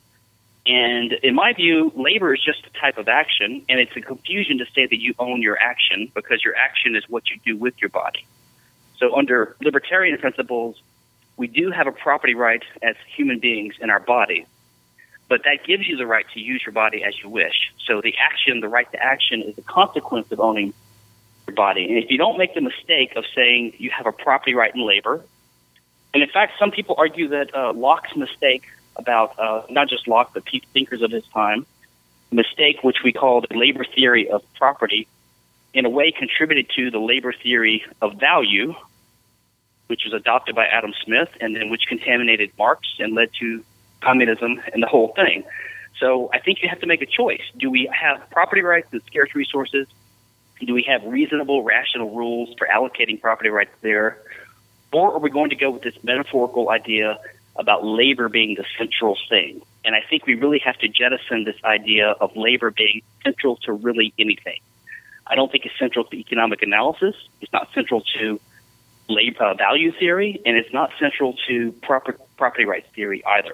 And 0.65 1.13
in 1.13 1.35
my 1.35 1.53
view, 1.55 1.93
labor 1.97 2.35
is 2.35 2.43
just 2.43 2.65
a 2.67 2.79
type 2.79 2.97
of 2.99 3.09
action, 3.09 3.65
and 3.69 3.81
it's 3.81 3.97
a 3.97 4.01
confusion 4.01 4.59
to 4.59 4.67
say 4.75 4.87
that 4.87 5.01
you 5.01 5.15
own 5.19 5.43
your 5.43 5.59
action 5.59 6.11
because 6.15 6.45
your 6.45 6.55
action 6.55 6.95
is 6.95 7.03
what 7.09 7.31
you 7.31 7.41
do 7.45 7.57
with 7.57 7.81
your 7.81 7.91
body. 7.91 8.25
So, 9.03 9.17
under 9.17 9.57
libertarian 9.61 10.17
principles, 10.19 10.81
we 11.37 11.49
do 11.49 11.73
have 11.73 11.89
a 11.89 11.93
property 11.93 12.37
right 12.37 12.63
as 12.83 12.95
human 13.17 13.41
beings 13.41 13.75
in 13.81 13.91
our 13.91 13.99
body, 13.99 14.47
but 15.29 15.43
that 15.43 15.65
gives 15.67 15.89
you 15.89 15.97
the 15.97 16.07
right 16.07 16.25
to 16.35 16.41
use 16.41 16.63
your 16.65 16.73
body 16.73 17.03
as 17.03 17.21
you 17.21 17.29
wish. 17.29 17.73
So, 17.85 18.01
the 18.01 18.15
action, 18.17 18.61
the 18.61 18.69
right 18.69 18.89
to 18.93 19.03
action, 19.03 19.43
is 19.43 19.59
a 19.59 19.63
consequence 19.63 20.31
of 20.31 20.39
owning 20.39 20.73
your 21.49 21.57
body. 21.57 21.89
And 21.89 21.99
if 21.99 22.13
you 22.13 22.17
don't 22.17 22.39
make 22.39 22.55
the 22.55 22.61
mistake 22.61 23.17
of 23.17 23.25
saying 23.35 23.75
you 23.79 23.91
have 23.91 24.07
a 24.07 24.13
property 24.13 24.55
right 24.55 24.73
in 24.73 24.87
labor, 24.87 25.21
and 26.15 26.23
in 26.23 26.29
fact, 26.29 26.53
some 26.61 26.71
people 26.71 26.95
argue 26.97 27.27
that 27.27 27.53
uh, 27.57 27.73
Locke's 27.73 28.15
mistake 28.15 28.63
about 28.95 29.37
uh, 29.37 29.63
not 29.69 29.89
just 29.89 30.07
Locke, 30.07 30.31
but 30.33 30.45
thinkers 30.73 31.03
of 31.03 31.11
his 31.11 31.27
time, 31.35 31.67
mistake 32.31 32.85
which 32.85 32.99
we 33.03 33.13
call 33.13 33.41
the 33.41 33.57
labor 33.57 33.85
theory 33.85 34.31
of 34.31 34.45
property, 34.55 35.09
in 35.75 35.87
a 35.87 35.91
way 35.91 36.13
contributed 36.13 36.71
to 36.77 36.93
the 36.93 37.01
labor 37.01 37.33
theory 37.33 37.85
of 38.01 38.21
value, 38.21 38.77
which 39.93 40.05
was 40.07 40.15
adopted 40.15 40.55
by 40.55 40.65
Adam 40.65 40.95
Smith, 41.05 41.29
and 41.39 41.55
then 41.55 41.69
which 41.69 41.83
contaminated 41.87 42.51
Marx 42.57 42.89
and 42.99 43.15
led 43.15 43.29
to 43.41 43.63
communism 44.01 44.59
and 44.73 44.83
the 44.83 44.87
whole 44.87 45.09
thing. 45.09 45.45
So 46.01 46.31
I 46.33 46.39
think 46.39 46.63
you 46.63 46.69
have 46.71 46.81
to 46.81 46.87
make 46.87 47.03
a 47.03 47.07
choice. 47.21 47.43
Do 47.59 47.71
we 47.71 47.91
have 47.93 48.31
property 48.31 48.63
rights 48.63 48.89
and 48.93 49.03
scarce 49.03 49.35
resources? 49.35 49.87
Do 50.67 50.73
we 50.73 50.85
have 50.85 51.05
reasonable, 51.05 51.63
rational 51.63 52.09
rules 52.17 52.55
for 52.57 52.67
allocating 52.67 53.21
property 53.21 53.51
rights 53.51 53.75
there? 53.83 54.17
Or 54.95 55.13
are 55.13 55.19
we 55.19 55.29
going 55.29 55.51
to 55.51 55.57
go 55.57 55.69
with 55.71 55.83
this 55.83 56.03
metaphorical 56.03 56.71
idea 56.71 57.19
about 57.57 57.85
labor 57.85 58.31
being 58.31 58.55
the 58.55 58.65
central 58.79 59.17
thing. 59.29 59.61
And 59.85 59.95
I 59.95 60.01
think 60.09 60.27
we 60.27 60.37
really 60.37 60.61
have 60.61 60.79
to 60.79 60.89
jettison 60.89 61.45
this 61.45 61.57
idea 61.65 62.09
of 62.09 62.35
labor 62.35 62.71
being 62.71 63.03
central 63.23 63.57
to 63.65 63.73
really 63.73 64.15
anything. 64.19 64.61
I 65.27 65.35
don't 65.35 65.53
think 65.53 65.67
it's 65.67 65.79
central 65.79 66.05
to 66.07 66.17
economic 66.17 66.63
analysis. 66.63 67.15
It's 67.43 67.53
not 67.53 67.69
central 67.75 68.03
to 68.19 68.41
labor 69.09 69.55
value 69.57 69.93
theory, 69.93 70.41
and 70.47 70.57
it's 70.57 70.73
not 70.73 70.91
central 70.99 71.37
to 71.49 71.73
proper, 71.83 72.17
property 72.37 72.65
rights 72.65 72.87
theory 72.95 73.25
either. 73.25 73.53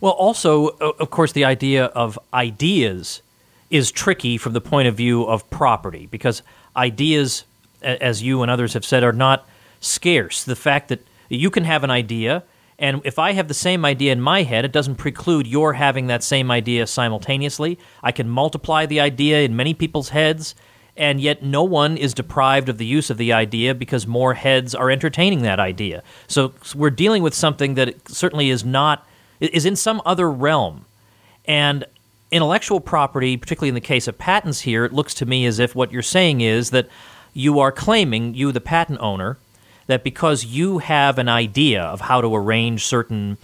Well, 0.00 0.12
also, 0.12 0.68
of 0.68 1.10
course, 1.10 1.32
the 1.32 1.44
idea 1.44 1.84
of 1.86 2.18
ideas 2.34 3.22
is 3.70 3.90
tricky 3.90 4.36
from 4.36 4.52
the 4.52 4.60
point 4.60 4.88
of 4.88 4.96
view 4.96 5.24
of 5.24 5.48
property 5.48 6.06
because 6.06 6.42
ideas, 6.76 7.44
as 7.80 8.22
you 8.22 8.42
and 8.42 8.50
others 8.50 8.74
have 8.74 8.84
said, 8.84 9.04
are 9.04 9.12
not 9.12 9.48
scarce. 9.80 10.44
The 10.44 10.56
fact 10.56 10.88
that 10.88 11.06
you 11.28 11.50
can 11.50 11.64
have 11.64 11.84
an 11.84 11.90
idea, 11.90 12.42
and 12.78 13.00
if 13.04 13.18
I 13.18 13.32
have 13.32 13.46
the 13.48 13.54
same 13.54 13.84
idea 13.84 14.12
in 14.12 14.20
my 14.20 14.42
head, 14.42 14.64
it 14.64 14.72
doesn't 14.72 14.96
preclude 14.96 15.46
your 15.46 15.74
having 15.74 16.08
that 16.08 16.24
same 16.24 16.50
idea 16.50 16.86
simultaneously. 16.86 17.78
I 18.02 18.10
can 18.10 18.28
multiply 18.28 18.86
the 18.86 19.00
idea 19.00 19.42
in 19.42 19.54
many 19.54 19.72
people's 19.72 20.08
heads, 20.08 20.54
and 20.96 21.20
yet 21.20 21.42
no 21.42 21.62
one 21.62 21.96
is 21.96 22.12
deprived 22.14 22.68
of 22.68 22.78
the 22.78 22.86
use 22.86 23.10
of 23.10 23.16
the 23.16 23.32
idea 23.32 23.74
because 23.74 24.06
more 24.06 24.34
heads 24.34 24.74
are 24.74 24.90
entertaining 24.90 25.42
that 25.42 25.58
idea. 25.58 26.02
So 26.26 26.52
we're 26.74 26.90
dealing 26.90 27.22
with 27.22 27.34
something 27.34 27.74
that 27.74 28.08
certainly 28.08 28.50
is 28.50 28.64
not 28.64 29.06
is 29.40 29.66
in 29.66 29.74
some 29.74 30.00
other 30.04 30.30
realm. 30.30 30.84
And 31.46 31.84
intellectual 32.30 32.80
property, 32.80 33.36
particularly 33.36 33.68
in 33.68 33.74
the 33.74 33.80
case 33.80 34.06
of 34.06 34.18
patents 34.18 34.60
here, 34.60 34.84
it 34.84 34.92
looks 34.92 35.14
to 35.14 35.26
me 35.26 35.46
as 35.46 35.58
if 35.58 35.74
what 35.74 35.92
you're 35.92 36.02
saying 36.02 36.40
is 36.40 36.70
that 36.70 36.88
you 37.34 37.58
are 37.58 37.72
claiming, 37.72 38.34
you 38.34 38.52
the 38.52 38.60
patent 38.60 39.00
owner, 39.00 39.38
that 39.86 40.04
because 40.04 40.44
you 40.44 40.78
have 40.78 41.18
an 41.18 41.28
idea 41.28 41.82
of 41.82 42.02
how 42.02 42.20
to 42.20 42.34
arrange 42.34 42.84
certain 42.84 43.36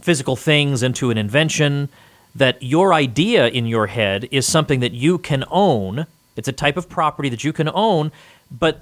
physical 0.00 0.36
things 0.36 0.82
into 0.82 1.10
an 1.10 1.18
invention, 1.18 1.88
that 2.34 2.62
your 2.62 2.92
idea 2.92 3.48
in 3.48 3.66
your 3.66 3.86
head 3.86 4.28
is 4.30 4.46
something 4.46 4.80
that 4.80 4.92
you 4.92 5.18
can 5.18 5.44
own. 5.50 6.06
It's 6.38 6.48
a 6.48 6.52
type 6.52 6.76
of 6.76 6.88
property 6.88 7.28
that 7.28 7.44
you 7.44 7.52
can 7.52 7.68
own, 7.74 8.12
but 8.50 8.80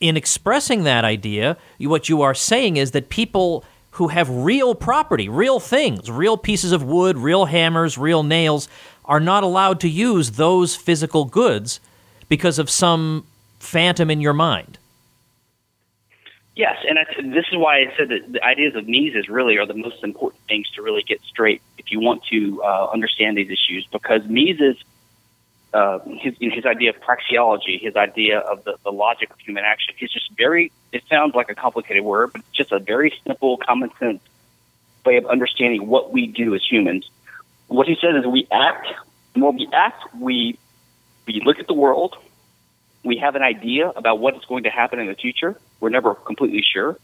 in 0.00 0.16
expressing 0.16 0.84
that 0.84 1.04
idea, 1.04 1.56
what 1.78 2.08
you 2.08 2.22
are 2.22 2.34
saying 2.34 2.76
is 2.78 2.90
that 2.90 3.08
people 3.08 3.64
who 3.92 4.08
have 4.08 4.28
real 4.28 4.74
property, 4.74 5.28
real 5.28 5.60
things, 5.60 6.10
real 6.10 6.36
pieces 6.36 6.72
of 6.72 6.82
wood, 6.82 7.16
real 7.16 7.44
hammers, 7.46 7.96
real 7.96 8.22
nails, 8.22 8.68
are 9.04 9.20
not 9.20 9.44
allowed 9.44 9.78
to 9.80 9.88
use 9.88 10.32
those 10.32 10.74
physical 10.74 11.24
goods 11.24 11.80
because 12.28 12.58
of 12.58 12.68
some 12.68 13.26
phantom 13.58 14.10
in 14.10 14.20
your 14.20 14.32
mind. 14.32 14.78
Yes, 16.56 16.76
and 16.88 16.98
I, 16.98 17.04
this 17.34 17.44
is 17.52 17.58
why 17.58 17.80
I 17.80 17.92
said 17.98 18.08
that 18.08 18.32
the 18.32 18.42
ideas 18.42 18.74
of 18.74 18.88
Mises 18.88 19.28
really 19.28 19.58
are 19.58 19.66
the 19.66 19.74
most 19.74 20.02
important 20.02 20.42
things 20.48 20.68
to 20.70 20.82
really 20.82 21.02
get 21.02 21.20
straight 21.22 21.60
if 21.76 21.90
you 21.92 22.00
want 22.00 22.24
to 22.30 22.62
uh, 22.62 22.88
understand 22.90 23.36
these 23.36 23.50
issues. 23.50 23.86
Because 23.92 24.26
Mises, 24.26 24.76
uh, 25.72 25.98
his 26.20 26.34
his 26.40 26.64
idea 26.64 26.90
of 26.90 26.96
praxeology, 27.00 27.80
his 27.80 27.96
idea 27.96 28.38
of 28.38 28.64
the, 28.64 28.76
the 28.84 28.92
logic 28.92 29.30
of 29.30 29.38
human 29.38 29.64
action, 29.64 29.94
is 30.00 30.10
just 30.10 30.30
very. 30.36 30.72
It 30.92 31.02
sounds 31.08 31.34
like 31.34 31.50
a 31.50 31.54
complicated 31.54 32.04
word, 32.04 32.32
but 32.32 32.40
it's 32.40 32.56
just 32.56 32.72
a 32.72 32.78
very 32.78 33.12
simple, 33.26 33.58
common 33.58 33.90
sense 33.98 34.20
way 35.04 35.16
of 35.16 35.26
understanding 35.26 35.86
what 35.86 36.12
we 36.12 36.26
do 36.26 36.54
as 36.54 36.62
humans. 36.68 37.08
What 37.68 37.86
he 37.86 37.96
says 38.00 38.16
is 38.16 38.26
we 38.26 38.46
act, 38.50 38.88
and 39.34 39.44
when 39.44 39.56
we 39.56 39.68
act, 39.72 40.02
we 40.18 40.58
we 41.26 41.42
look 41.44 41.58
at 41.58 41.66
the 41.66 41.74
world, 41.74 42.16
we 43.04 43.16
have 43.18 43.36
an 43.36 43.42
idea 43.42 43.88
about 43.88 44.18
what 44.18 44.36
is 44.36 44.44
going 44.44 44.64
to 44.64 44.70
happen 44.70 44.98
in 44.98 45.06
the 45.06 45.14
future. 45.14 45.58
We're 45.80 45.90
never 45.90 46.14
completely 46.14 46.62
sure, 46.62 46.98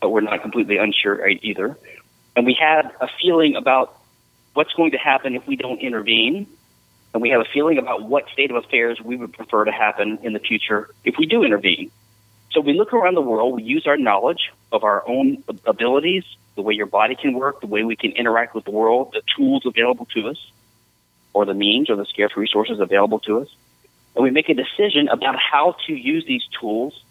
but 0.00 0.10
we're 0.10 0.20
not 0.20 0.42
completely 0.42 0.78
unsure 0.78 1.26
either. 1.28 1.76
And 2.36 2.46
we 2.46 2.56
have 2.60 2.90
a 3.00 3.08
feeling 3.20 3.56
about 3.56 3.98
what's 4.54 4.72
going 4.74 4.92
to 4.92 4.98
happen 4.98 5.34
if 5.34 5.46
we 5.46 5.56
don't 5.56 5.80
intervene. 5.80 6.46
And 7.12 7.22
we 7.22 7.30
have 7.30 7.40
a 7.40 7.46
feeling 7.52 7.78
about 7.78 8.04
what 8.04 8.28
state 8.32 8.50
of 8.50 8.56
affairs 8.56 9.00
we 9.00 9.16
would 9.16 9.32
prefer 9.32 9.64
to 9.64 9.72
happen 9.72 10.18
in 10.22 10.32
the 10.32 10.38
future 10.38 10.88
if 11.04 11.16
we 11.18 11.26
do 11.26 11.44
intervene. 11.44 11.90
So 12.52 12.60
we 12.60 12.74
look 12.74 12.92
around 12.92 13.14
the 13.14 13.22
world, 13.22 13.56
we 13.56 13.62
use 13.62 13.86
our 13.86 13.96
knowledge 13.96 14.50
of 14.70 14.84
our 14.84 15.06
own 15.08 15.42
abilities, 15.66 16.24
the 16.54 16.62
way 16.62 16.74
your 16.74 16.86
body 16.86 17.14
can 17.14 17.34
work, 17.34 17.60
the 17.60 17.66
way 17.66 17.82
we 17.82 17.96
can 17.96 18.12
interact 18.12 18.54
with 18.54 18.64
the 18.64 18.70
world, 18.70 19.12
the 19.12 19.22
tools 19.36 19.64
available 19.64 20.06
to 20.14 20.28
us, 20.28 20.50
or 21.32 21.46
the 21.46 21.54
means 21.54 21.88
or 21.88 21.96
the 21.96 22.04
scarce 22.04 22.36
resources 22.36 22.78
available 22.80 23.20
to 23.20 23.40
us 23.40 23.48
and 24.14 24.22
we 24.22 24.30
make 24.30 24.48
a 24.48 24.54
decision 24.54 25.08
about 25.08 25.36
how 25.38 25.76
to 25.86 25.94
use 25.94 26.24
these 26.26 26.42
tools 26.60 27.02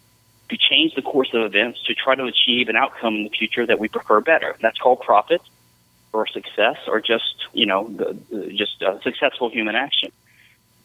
to 0.49 0.57
change 0.57 0.93
the 0.95 1.01
course 1.01 1.29
of 1.33 1.43
events 1.43 1.81
to 1.85 1.95
try 1.95 2.15
to 2.15 2.25
achieve 2.25 2.69
an 2.69 2.75
outcome 2.75 3.15
in 3.15 3.23
the 3.23 3.29
future 3.29 3.65
that 3.65 3.79
we 3.79 3.87
prefer 3.87 4.21
better. 4.21 4.55
That's 4.61 4.77
called 4.77 5.01
profit 5.01 5.41
or 6.13 6.27
success 6.27 6.77
or 6.87 6.99
just, 6.99 7.35
you 7.53 7.65
know, 7.65 7.87
the, 7.87 8.53
just 8.53 8.83
successful 9.03 9.49
human 9.49 9.75
action. 9.75 10.11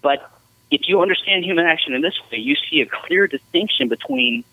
But 0.03 0.31
if 0.71 0.83
you 0.89 1.03
understand 1.03 1.45
human 1.45 1.67
action 1.67 1.95
in 1.95 2.03
this 2.03 2.19
way, 2.31 2.39
you 2.39 2.57
see 2.71 2.81
a 2.81 2.87
clear 2.87 3.27
distinction 3.27 3.89
between 3.89 4.45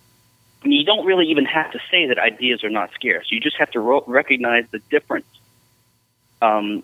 I 0.63 0.67
mean, 0.67 0.79
you 0.79 0.85
don't 0.85 1.05
really 1.05 1.27
even 1.27 1.45
have 1.45 1.71
to 1.71 1.79
say 1.91 2.07
that 2.07 2.17
ideas 2.17 2.63
are 2.63 2.69
not 2.69 2.91
scarce. 2.93 3.29
You 3.29 3.41
just 3.41 3.57
have 3.57 3.71
to 3.71 3.81
ro- 3.81 4.03
recognize 4.07 4.65
the 4.71 4.79
difference, 4.79 5.27
um, 6.41 6.83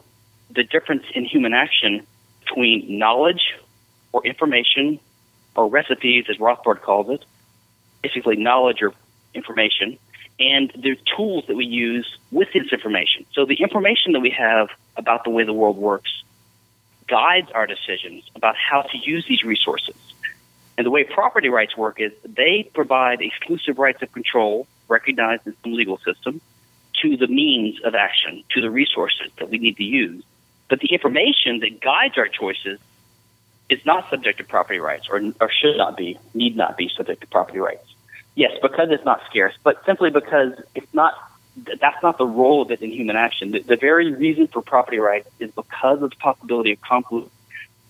the 0.49 0.63
difference 0.63 1.03
in 1.15 1.23
human 1.23 1.53
action 1.53 2.05
between 2.41 2.97
knowledge 2.99 3.55
or 4.11 4.25
information 4.25 4.99
or 5.55 5.67
recipes, 5.67 6.25
as 6.29 6.37
Rothbard 6.37 6.81
calls 6.81 7.09
it, 7.09 7.23
basically 8.03 8.35
knowledge 8.35 8.81
or 8.81 8.93
information, 9.33 9.97
and 10.39 10.71
the 10.71 10.97
tools 11.17 11.45
that 11.47 11.55
we 11.55 11.65
use 11.65 12.17
with 12.31 12.47
this 12.53 12.71
information. 12.71 13.25
So 13.33 13.45
the 13.45 13.55
information 13.55 14.13
that 14.13 14.21
we 14.21 14.29
have 14.31 14.69
about 14.95 15.23
the 15.23 15.29
way 15.29 15.43
the 15.43 15.53
world 15.53 15.77
works 15.77 16.23
guides 17.07 17.51
our 17.51 17.67
decisions 17.67 18.23
about 18.35 18.55
how 18.55 18.83
to 18.83 18.97
use 18.97 19.25
these 19.27 19.43
resources. 19.43 19.95
And 20.77 20.85
the 20.85 20.91
way 20.91 21.03
property 21.03 21.49
rights 21.49 21.75
work 21.75 21.99
is 21.99 22.13
they 22.23 22.69
provide 22.73 23.21
exclusive 23.21 23.79
rights 23.79 24.01
of 24.01 24.11
control 24.13 24.67
recognized 24.87 25.45
in 25.45 25.53
some 25.61 25.73
legal 25.73 25.97
system 25.99 26.39
to 27.01 27.17
the 27.17 27.27
means 27.27 27.81
of 27.83 27.95
action, 27.95 28.43
to 28.51 28.61
the 28.61 28.69
resources 28.69 29.29
that 29.37 29.49
we 29.49 29.57
need 29.57 29.77
to 29.77 29.83
use. 29.83 30.23
But 30.69 30.79
the 30.79 30.93
information 30.93 31.59
that 31.59 31.81
guides 31.81 32.17
our 32.17 32.27
choices 32.27 32.79
is 33.69 33.85
not 33.85 34.09
subject 34.09 34.37
to 34.39 34.43
property 34.43 34.79
rights 34.79 35.07
or, 35.09 35.21
or 35.41 35.49
should 35.51 35.77
not 35.77 35.97
be, 35.97 36.17
need 36.33 36.55
not 36.55 36.77
be 36.77 36.89
subject 36.95 37.21
to 37.21 37.27
property 37.27 37.59
rights. 37.59 37.88
Yes, 38.35 38.51
because 38.61 38.89
it's 38.91 39.05
not 39.05 39.21
scarce, 39.29 39.53
but 39.63 39.83
simply 39.85 40.11
because 40.11 40.53
it's 40.75 40.93
not 40.93 41.13
that's 41.81 42.01
not 42.01 42.17
the 42.17 42.25
role 42.25 42.61
of 42.61 42.71
it 42.71 42.81
in 42.81 42.91
human 42.91 43.15
action. 43.15 43.51
The, 43.51 43.59
the 43.59 43.75
very 43.75 44.13
reason 44.13 44.47
for 44.47 44.61
property 44.61 44.99
rights 44.99 45.27
is 45.39 45.51
because 45.51 46.01
of 46.01 46.11
the 46.11 46.15
possibility 46.15 46.71
of 46.71 46.81
conflict 46.81 47.29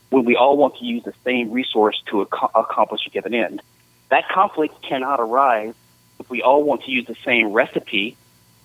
when 0.10 0.25
we 0.25 0.36
all 0.36 0.58
want 0.58 0.78
to 0.78 0.86
use 0.86 1.04
the 1.04 1.13
same 1.23 1.52
resource 1.52 2.02
to 2.08 2.21
ac- 2.21 2.52
accomplish 2.56 3.06
a 3.06 3.10
given 3.12 3.34
end. 3.34 3.62
That 4.10 4.28
conflict 4.30 4.82
cannot 4.82 5.19
arise 5.19 5.75
if 6.19 6.30
we 6.30 6.41
all 6.41 6.63
want 6.63 6.84
to 6.86 6.91
use 6.91 7.06
the 7.06 7.17
same 7.23 7.54
recipe 7.54 8.17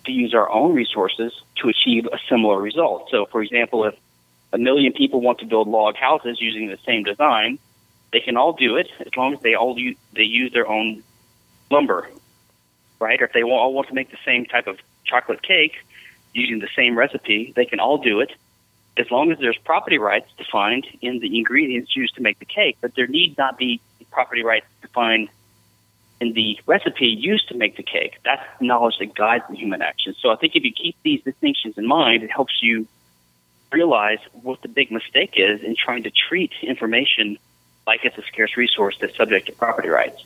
to 0.07 0.13
use 0.13 0.35
our 0.35 0.51
own 0.51 0.75
resources 0.75 1.33
to 1.57 1.69
achieve 1.69 2.07
a 2.07 2.19
similar 2.29 2.61
result. 2.61 3.09
So, 3.11 3.27
for 3.27 3.43
example, 3.43 3.85
if 3.85 3.95
a 4.53 4.59
million 4.59 4.93
people 4.93 5.21
want 5.21 5.41
to 5.41 5.47
build 5.47 5.69
log 5.69 5.97
houses 5.97 6.41
using 6.41 6.69
the 6.69 6.79
same 6.87 7.03
design, 7.03 7.59
they 8.13 8.21
can 8.21 8.37
all 8.37 8.53
do 8.53 8.77
it 8.77 8.89
as 9.01 9.15
long 9.17 9.35
as 9.35 9.41
they 9.41 9.55
all 9.55 9.75
they 9.75 10.23
use 10.23 10.53
their 10.53 10.69
own 10.69 11.03
lumber, 11.75 12.09
right? 13.01 13.21
Or 13.21 13.27
if 13.27 13.33
they 13.33 13.43
all 13.43 13.75
want 13.75 13.89
to 13.89 13.95
make 13.95 14.11
the 14.11 14.23
same 14.25 14.47
type 14.47 14.67
of 14.67 14.79
chocolate 15.05 15.43
cake 15.43 15.75
using 16.33 16.61
the 16.61 16.69
same 16.75 16.97
recipe, 16.97 17.53
they 17.55 17.67
can 17.67 17.81
all 17.81 17.99
do 17.99 18.21
it 18.21 18.31
as 18.97 19.11
long 19.11 19.33
as 19.33 19.39
there's 19.39 19.59
property 19.59 19.99
rights 19.99 20.31
defined 20.39 20.87
in 21.01 21.19
the 21.19 21.37
ingredients 21.37 21.97
used 21.97 22.15
to 22.15 22.23
make 22.23 22.39
the 22.39 22.45
cake. 22.45 22.77
But 22.81 22.95
there 22.95 23.09
need 23.09 23.37
not 23.37 23.59
be 23.59 23.81
property 24.11 24.45
rights 24.45 24.67
defined 24.81 25.29
in 26.21 26.33
the 26.33 26.59
recipe 26.67 27.07
used 27.07 27.49
to 27.49 27.57
make 27.57 27.77
the 27.77 27.83
cake. 27.83 28.19
That's 28.25 28.43
knowledge 28.61 28.99
that 29.01 29.15
guides 29.15 29.45
the 29.51 29.57
human 29.57 29.83
action. 29.83 30.15
So 30.21 30.31
I 30.31 30.37
think 30.37 30.55
if 30.55 30.63
you 30.65 30.73
keep 30.73 30.97
these 31.03 31.23
distinctions 31.23 31.77
in 31.77 31.87
mind, 31.87 32.23
it 32.23 32.31
helps 32.31 32.63
you 32.63 32.87
realize 33.73 34.21
what 34.33 34.63
the 34.63 34.69
big 34.69 34.93
mistake 34.93 35.35
is 35.37 35.63
in 35.63 35.75
trying 35.75 36.05
to 36.05 36.13
treat 36.29 36.53
information 36.63 37.39
like 37.87 38.05
it's 38.05 38.17
a 38.17 38.23
scarce 38.23 38.57
resource 38.57 38.97
that's 39.01 39.17
subject 39.17 39.47
to 39.47 39.53
property 39.53 39.89
rights. 39.89 40.25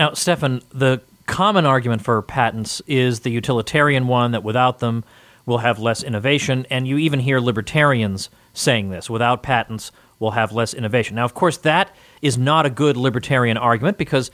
Now, 0.00 0.14
Stephan, 0.14 0.62
the 0.72 1.02
common 1.26 1.66
argument 1.66 2.00
for 2.00 2.22
patents 2.22 2.80
is 2.86 3.20
the 3.20 3.28
utilitarian 3.28 4.06
one 4.06 4.30
that 4.30 4.42
without 4.42 4.78
them 4.78 5.04
we'll 5.44 5.58
have 5.58 5.78
less 5.78 6.02
innovation, 6.02 6.66
and 6.70 6.88
you 6.88 6.96
even 6.96 7.20
hear 7.20 7.38
libertarians 7.38 8.30
saying 8.54 8.88
this 8.88 9.10
without 9.10 9.42
patents 9.42 9.92
we'll 10.18 10.30
have 10.30 10.52
less 10.52 10.72
innovation. 10.72 11.16
Now, 11.16 11.26
of 11.26 11.34
course, 11.34 11.58
that 11.58 11.94
is 12.22 12.38
not 12.38 12.64
a 12.64 12.70
good 12.70 12.96
libertarian 12.96 13.58
argument 13.58 13.98
because 13.98 14.30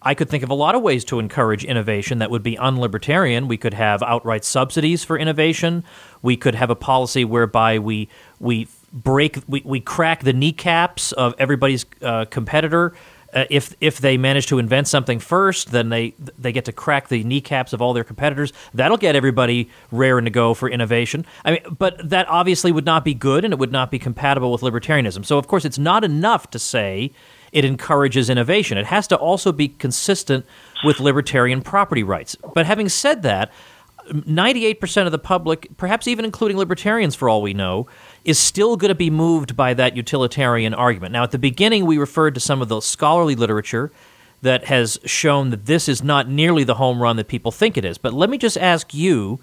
I 0.00 0.14
could 0.14 0.30
think 0.30 0.42
of 0.42 0.48
a 0.48 0.54
lot 0.54 0.74
of 0.74 0.80
ways 0.80 1.04
to 1.06 1.18
encourage 1.18 1.66
innovation 1.66 2.20
that 2.20 2.30
would 2.30 2.42
be 2.42 2.56
unlibertarian. 2.56 3.46
We 3.46 3.58
could 3.58 3.74
have 3.74 4.02
outright 4.02 4.46
subsidies 4.46 5.04
for 5.04 5.18
innovation. 5.18 5.84
We 6.22 6.38
could 6.38 6.54
have 6.54 6.70
a 6.70 6.74
policy 6.74 7.26
whereby 7.26 7.78
we 7.78 8.08
we 8.38 8.68
break 8.90 9.38
we, 9.46 9.60
we 9.66 9.80
crack 9.80 10.24
the 10.24 10.32
kneecaps 10.32 11.12
of 11.12 11.34
everybody's 11.38 11.84
uh, 12.00 12.24
competitor. 12.24 12.94
Uh, 13.32 13.44
if 13.48 13.74
if 13.80 13.98
they 13.98 14.16
manage 14.16 14.46
to 14.46 14.58
invent 14.58 14.88
something 14.88 15.18
first, 15.18 15.70
then 15.70 15.88
they 15.88 16.14
they 16.38 16.52
get 16.52 16.64
to 16.64 16.72
crack 16.72 17.08
the 17.08 17.22
kneecaps 17.22 17.72
of 17.72 17.80
all 17.80 17.92
their 17.92 18.04
competitors. 18.04 18.52
That'll 18.74 18.96
get 18.96 19.14
everybody 19.14 19.70
raring 19.92 20.24
to 20.24 20.30
go 20.30 20.54
for 20.54 20.68
innovation. 20.68 21.24
I 21.44 21.52
mean, 21.52 21.60
but 21.78 22.08
that 22.10 22.28
obviously 22.28 22.72
would 22.72 22.86
not 22.86 23.04
be 23.04 23.14
good, 23.14 23.44
and 23.44 23.52
it 23.52 23.58
would 23.58 23.72
not 23.72 23.90
be 23.90 23.98
compatible 23.98 24.50
with 24.50 24.62
libertarianism. 24.62 25.24
So, 25.24 25.38
of 25.38 25.46
course, 25.46 25.64
it's 25.64 25.78
not 25.78 26.02
enough 26.02 26.50
to 26.50 26.58
say 26.58 27.12
it 27.52 27.64
encourages 27.64 28.30
innovation. 28.30 28.78
It 28.78 28.86
has 28.86 29.06
to 29.08 29.16
also 29.16 29.52
be 29.52 29.68
consistent 29.68 30.46
with 30.84 31.00
libertarian 31.00 31.62
property 31.62 32.02
rights. 32.02 32.36
But 32.54 32.66
having 32.66 32.88
said 32.88 33.22
that, 33.22 33.50
98% 34.10 35.06
of 35.06 35.12
the 35.12 35.18
public, 35.18 35.68
perhaps 35.76 36.08
even 36.08 36.24
including 36.24 36.56
libertarians 36.56 37.14
for 37.14 37.28
all 37.28 37.42
we 37.42 37.54
know, 37.54 37.86
is 38.24 38.38
still 38.38 38.76
going 38.76 38.90
to 38.90 38.94
be 38.94 39.10
moved 39.10 39.56
by 39.56 39.74
that 39.74 39.96
utilitarian 39.96 40.74
argument. 40.74 41.12
Now, 41.12 41.22
at 41.22 41.30
the 41.30 41.38
beginning, 41.38 41.86
we 41.86 41.98
referred 41.98 42.34
to 42.34 42.40
some 42.40 42.60
of 42.60 42.68
the 42.68 42.80
scholarly 42.80 43.34
literature 43.34 43.92
that 44.42 44.64
has 44.64 44.98
shown 45.04 45.50
that 45.50 45.66
this 45.66 45.88
is 45.88 46.02
not 46.02 46.28
nearly 46.28 46.64
the 46.64 46.74
home 46.74 47.02
run 47.02 47.16
that 47.16 47.28
people 47.28 47.52
think 47.52 47.76
it 47.76 47.84
is. 47.84 47.98
But 47.98 48.14
let 48.14 48.30
me 48.30 48.38
just 48.38 48.56
ask 48.56 48.94
you, 48.94 49.38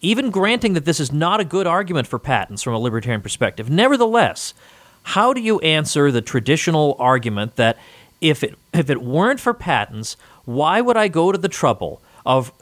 even 0.00 0.30
granting 0.30 0.74
that 0.74 0.84
this 0.84 1.00
is 1.00 1.12
not 1.12 1.40
a 1.40 1.44
good 1.44 1.66
argument 1.66 2.06
for 2.06 2.18
patents 2.18 2.62
from 2.62 2.74
a 2.74 2.78
libertarian 2.78 3.22
perspective, 3.22 3.68
nevertheless, 3.70 4.54
how 5.02 5.32
do 5.32 5.40
you 5.40 5.58
answer 5.60 6.10
the 6.10 6.22
traditional 6.22 6.96
argument 6.98 7.56
that 7.56 7.78
if 8.20 8.42
it 8.42 8.56
if 8.72 8.90
it 8.90 9.02
weren't 9.02 9.40
for 9.40 9.54
patents, 9.54 10.16
why 10.44 10.80
would 10.80 10.96
I 10.96 11.08
go 11.08 11.32
to 11.32 11.38
the 11.38 11.48
trouble 11.48 12.00
of 12.24 12.52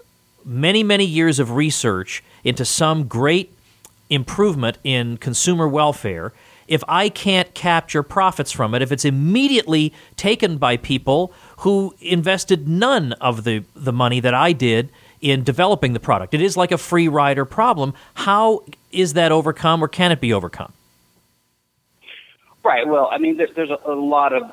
many 0.45 0.83
many 0.83 1.05
years 1.05 1.39
of 1.39 1.53
research 1.53 2.23
into 2.43 2.65
some 2.65 3.07
great 3.07 3.53
improvement 4.11 4.79
in 4.85 5.17
consumer 5.17 5.67
welfare 5.67 6.33
if 6.69 6.83
I 6.89 7.09
can't 7.09 7.53
capture 7.55 8.03
profits 8.03 8.53
from 8.53 8.75
it, 8.75 8.83
if 8.83 8.93
it's 8.93 9.05
immediately 9.05 9.93
taken 10.17 10.57
by 10.59 10.77
people 10.77 11.33
who 11.59 11.95
invested 12.01 12.69
none 12.69 13.13
of 13.15 13.45
the, 13.45 13.65
the 13.75 13.93
money 13.93 14.21
that 14.21 14.35
I 14.35 14.53
did 14.53 14.91
in 15.21 15.43
developing 15.43 15.93
the 15.93 16.01
product. 16.01 16.35
It 16.35 16.43
is 16.43 16.57
like 16.57 16.73
a 16.73 16.79
free 16.79 17.09
rider 17.09 17.45
problem. 17.45 17.95
How 18.15 18.65
is 18.93 19.15
that 19.15 19.33
overcome 19.33 19.83
or 19.83 19.89
can 19.89 20.13
it 20.13 20.21
be 20.21 20.33
overcome? 20.33 20.73
Right. 22.63 22.87
Well, 22.87 23.09
I 23.11 23.19
mean, 23.19 23.37
there, 23.37 23.49
there's 23.55 23.71
a, 23.71 23.79
a 23.85 23.95
lot 23.95 24.33
of 24.33 24.51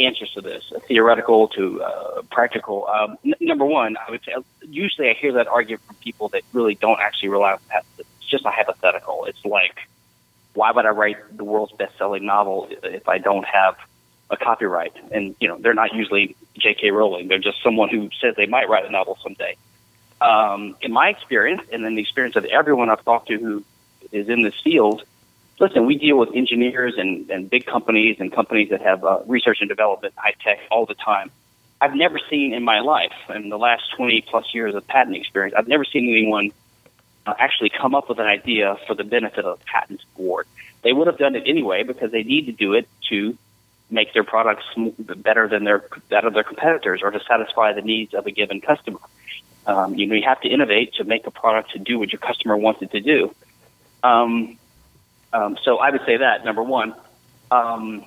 answers 0.00 0.30
to 0.32 0.40
this, 0.40 0.72
theoretical 0.86 1.48
to 1.48 1.82
uh, 1.82 2.22
practical. 2.30 2.86
Um, 2.86 3.16
n- 3.24 3.34
number 3.40 3.64
one, 3.64 3.96
I 3.96 4.10
would 4.10 4.22
say 4.24 4.34
usually 4.62 5.10
I 5.10 5.14
hear 5.14 5.32
that 5.34 5.48
argument 5.48 5.84
from 5.86 5.96
people 5.96 6.28
that 6.30 6.42
really 6.52 6.74
don't 6.74 7.00
actually 7.00 7.28
rely 7.30 7.52
on 7.52 7.58
that. 7.68 7.84
It's 7.98 8.08
just 8.28 8.44
a 8.44 8.50
hypothetical. 8.50 9.24
It's 9.26 9.44
like, 9.44 9.78
why 10.54 10.72
would 10.72 10.86
I 10.86 10.90
write 10.90 11.36
the 11.36 11.44
world's 11.44 11.72
best-selling 11.72 12.24
novel 12.26 12.68
if 12.82 13.08
I 13.08 13.18
don't 13.18 13.44
have 13.44 13.76
a 14.30 14.36
copyright? 14.36 14.94
And 15.12 15.34
you 15.40 15.48
know, 15.48 15.56
they're 15.58 15.74
not 15.74 15.94
usually 15.94 16.36
J.K. 16.58 16.90
Rowling. 16.90 17.28
They're 17.28 17.38
just 17.38 17.62
someone 17.62 17.88
who 17.88 18.10
says 18.20 18.34
they 18.36 18.46
might 18.46 18.68
write 18.68 18.84
a 18.84 18.90
novel 18.90 19.18
someday. 19.22 19.56
Um, 20.20 20.76
in 20.82 20.92
my 20.92 21.08
experience, 21.08 21.62
and 21.72 21.84
in 21.84 21.94
the 21.94 22.02
experience 22.02 22.36
of 22.36 22.44
everyone 22.44 22.90
I've 22.90 23.04
talked 23.04 23.28
to 23.28 23.38
who 23.38 23.64
is 24.12 24.28
in 24.28 24.42
this 24.42 24.58
field, 24.60 25.02
listen, 25.60 25.86
we 25.86 25.96
deal 25.96 26.16
with 26.18 26.34
engineers 26.34 26.94
and, 26.96 27.30
and 27.30 27.48
big 27.48 27.66
companies 27.66 28.16
and 28.18 28.32
companies 28.32 28.70
that 28.70 28.80
have 28.80 29.04
uh, 29.04 29.20
research 29.26 29.58
and 29.60 29.68
development, 29.68 30.14
high 30.16 30.34
tech, 30.42 30.58
all 30.70 30.86
the 30.86 30.94
time. 30.94 31.30
I've 31.80 31.94
never 31.94 32.18
seen 32.30 32.52
in 32.52 32.62
my 32.62 32.80
life, 32.80 33.12
in 33.34 33.48
the 33.48 33.58
last 33.58 33.94
20 33.96 34.22
plus 34.22 34.52
years 34.52 34.74
of 34.74 34.86
patent 34.86 35.16
experience, 35.16 35.54
I've 35.56 35.68
never 35.68 35.84
seen 35.84 36.08
anyone 36.08 36.52
uh, 37.26 37.34
actually 37.38 37.70
come 37.70 37.94
up 37.94 38.08
with 38.08 38.18
an 38.18 38.26
idea 38.26 38.76
for 38.86 38.94
the 38.94 39.04
benefit 39.04 39.44
of 39.44 39.58
the 39.58 39.64
patent 39.64 40.02
board. 40.16 40.46
They 40.82 40.92
would 40.92 41.06
have 41.06 41.18
done 41.18 41.36
it 41.36 41.44
anyway 41.46 41.82
because 41.82 42.10
they 42.10 42.22
need 42.22 42.46
to 42.46 42.52
do 42.52 42.74
it 42.74 42.88
to 43.10 43.36
make 43.90 44.12
their 44.14 44.24
products 44.24 44.64
better 44.98 45.48
than 45.48 45.64
their 45.64 45.84
that 46.10 46.24
of 46.24 46.32
their 46.32 46.44
competitors 46.44 47.00
or 47.02 47.10
to 47.10 47.20
satisfy 47.28 47.72
the 47.72 47.82
needs 47.82 48.14
of 48.14 48.26
a 48.26 48.30
given 48.30 48.60
customer. 48.60 49.00
Um, 49.66 49.94
you 49.94 50.06
know, 50.06 50.14
you 50.14 50.22
have 50.22 50.40
to 50.42 50.48
innovate 50.48 50.94
to 50.94 51.04
make 51.04 51.26
a 51.26 51.30
product 51.30 51.72
to 51.72 51.78
do 51.78 51.98
what 51.98 52.12
your 52.12 52.20
customer 52.20 52.56
wants 52.56 52.82
it 52.82 52.92
to 52.92 53.00
do. 53.00 53.34
Um, 54.02 54.58
um, 55.32 55.56
so 55.64 55.78
I 55.78 55.90
would 55.90 56.04
say 56.06 56.18
that 56.18 56.44
number 56.44 56.62
one. 56.62 56.94
Um, 57.50 58.04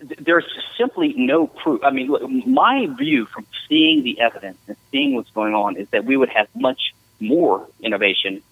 th- 0.00 0.20
there's 0.20 0.44
simply 0.76 1.14
no 1.16 1.46
proof. 1.46 1.82
I 1.84 1.90
mean, 1.90 2.08
look, 2.08 2.28
my 2.46 2.86
view 2.86 3.26
from 3.26 3.46
seeing 3.68 4.02
the 4.02 4.20
evidence 4.20 4.58
and 4.68 4.76
seeing 4.90 5.14
what's 5.14 5.30
going 5.30 5.54
on 5.54 5.76
is 5.76 5.88
that 5.90 6.04
we 6.04 6.16
would 6.16 6.30
have 6.30 6.48
much 6.54 6.94
more 7.20 7.66
innovation 7.80 8.42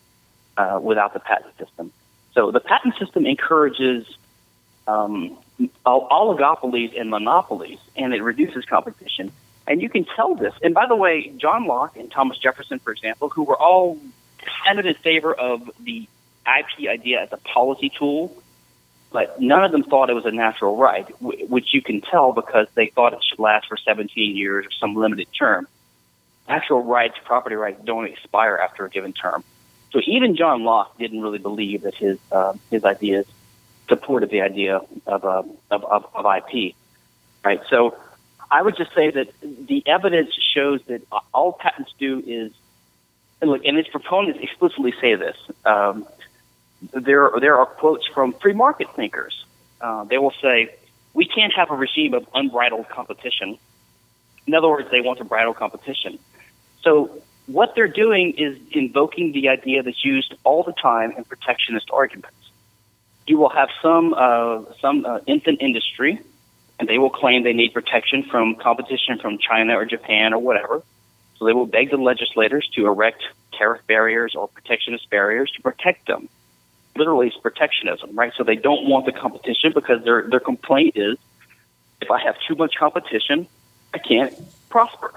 uh, 0.56 0.78
without 0.82 1.12
the 1.12 1.20
patent 1.20 1.56
system. 1.58 1.92
So 2.34 2.50
the 2.50 2.60
patent 2.60 2.96
system 2.98 3.26
encourages 3.26 4.06
um, 4.86 5.36
oligopolies 5.84 6.98
and 6.98 7.10
monopolies, 7.10 7.78
and 7.96 8.14
it 8.14 8.22
reduces 8.22 8.64
competition. 8.64 9.32
And 9.66 9.80
you 9.80 9.88
can 9.88 10.04
tell 10.16 10.34
this. 10.34 10.54
And 10.62 10.74
by 10.74 10.86
the 10.86 10.96
way, 10.96 11.32
John 11.36 11.66
Locke 11.66 11.96
and 11.96 12.10
Thomas 12.10 12.38
Jefferson, 12.38 12.78
for 12.78 12.92
example, 12.92 13.28
who 13.28 13.42
were 13.44 13.56
all 13.56 13.98
kind 14.64 14.78
of 14.78 14.86
in 14.86 14.94
favor 14.94 15.32
of 15.32 15.70
the 15.80 16.08
IP 16.46 16.88
idea 16.88 17.22
as 17.22 17.32
a 17.32 17.36
policy 17.36 17.90
tool, 17.90 18.34
but 19.12 19.40
none 19.40 19.64
of 19.64 19.72
them 19.72 19.82
thought 19.82 20.10
it 20.10 20.14
was 20.14 20.26
a 20.26 20.30
natural 20.30 20.76
right, 20.76 21.06
which 21.20 21.74
you 21.74 21.82
can 21.82 22.00
tell 22.00 22.32
because 22.32 22.68
they 22.74 22.86
thought 22.86 23.12
it 23.12 23.20
should 23.28 23.38
last 23.38 23.66
for 23.68 23.76
17 23.76 24.36
years 24.36 24.66
or 24.66 24.70
some 24.70 24.94
limited 24.94 25.28
term. 25.36 25.66
Natural 26.48 26.82
rights, 26.82 27.16
property 27.24 27.56
rights, 27.56 27.80
don't 27.84 28.06
expire 28.06 28.56
after 28.56 28.84
a 28.84 28.90
given 28.90 29.12
term. 29.12 29.44
So 29.92 30.00
even 30.06 30.36
John 30.36 30.64
Locke 30.64 30.96
didn't 30.98 31.20
really 31.20 31.38
believe 31.38 31.82
that 31.82 31.94
his 31.94 32.18
uh, 32.30 32.54
his 32.70 32.84
ideas 32.84 33.26
supported 33.88 34.30
the 34.30 34.40
idea 34.40 34.80
of, 35.06 35.24
uh, 35.24 35.42
of, 35.70 35.84
of 35.84 36.06
of 36.14 36.24
IP, 36.24 36.74
right? 37.44 37.60
So 37.68 37.96
I 38.50 38.62
would 38.62 38.76
just 38.76 38.94
say 38.94 39.10
that 39.10 39.28
the 39.40 39.82
evidence 39.86 40.30
shows 40.54 40.80
that 40.86 41.02
all 41.32 41.52
patents 41.52 41.92
do 41.98 42.22
is, 42.24 42.52
and 43.40 43.50
look, 43.50 43.64
and 43.64 43.76
its 43.78 43.88
proponents 43.88 44.40
explicitly 44.42 44.92
say 45.00 45.14
this. 45.14 45.36
Um, 45.64 46.06
there 46.92 47.30
there 47.40 47.58
are 47.58 47.66
quotes 47.66 48.06
from 48.06 48.32
free 48.34 48.52
market 48.52 48.88
thinkers. 48.94 49.44
Uh, 49.80 50.04
they 50.04 50.18
will 50.18 50.34
say 50.42 50.74
we 51.14 51.24
can't 51.24 51.52
have 51.54 51.70
a 51.70 51.76
regime 51.76 52.14
of 52.14 52.26
unbridled 52.34 52.88
competition. 52.88 53.58
In 54.46 54.54
other 54.54 54.68
words, 54.68 54.90
they 54.90 55.00
want 55.00 55.18
to 55.18 55.24
bridle 55.24 55.54
competition. 55.54 56.18
So 56.82 57.22
what 57.46 57.74
they're 57.74 57.88
doing 57.88 58.34
is 58.38 58.58
invoking 58.70 59.32
the 59.32 59.48
idea 59.48 59.82
that's 59.82 60.04
used 60.04 60.34
all 60.44 60.62
the 60.62 60.72
time 60.72 61.12
in 61.16 61.24
protectionist 61.24 61.90
arguments. 61.92 62.36
You 63.26 63.38
will 63.38 63.50
have 63.50 63.68
some 63.82 64.14
uh, 64.14 64.62
some 64.80 65.04
uh, 65.04 65.20
infant 65.26 65.60
industry, 65.60 66.20
and 66.78 66.88
they 66.88 66.98
will 66.98 67.10
claim 67.10 67.44
they 67.44 67.52
need 67.52 67.74
protection 67.74 68.22
from 68.22 68.56
competition 68.56 69.18
from 69.18 69.38
China 69.38 69.76
or 69.76 69.84
Japan 69.84 70.32
or 70.32 70.38
whatever. 70.38 70.82
So 71.36 71.44
they 71.44 71.52
will 71.52 71.66
beg 71.66 71.90
the 71.90 71.96
legislators 71.96 72.68
to 72.74 72.86
erect 72.86 73.22
tariff 73.52 73.86
barriers 73.86 74.34
or 74.34 74.48
protectionist 74.48 75.08
barriers 75.10 75.50
to 75.52 75.62
protect 75.62 76.06
them. 76.06 76.28
Literally, 76.96 77.28
it's 77.28 77.36
protectionism, 77.36 78.14
right? 78.14 78.32
So 78.36 78.44
they 78.44 78.56
don't 78.56 78.88
want 78.88 79.06
the 79.06 79.12
competition 79.12 79.72
because 79.74 80.02
their 80.04 80.22
their 80.28 80.40
complaint 80.40 80.96
is, 80.96 81.16
if 82.00 82.10
I 82.10 82.20
have 82.20 82.36
too 82.46 82.56
much 82.56 82.74
competition, 82.76 83.46
I 83.94 83.98
can't 83.98 84.34
prosper. 84.68 85.12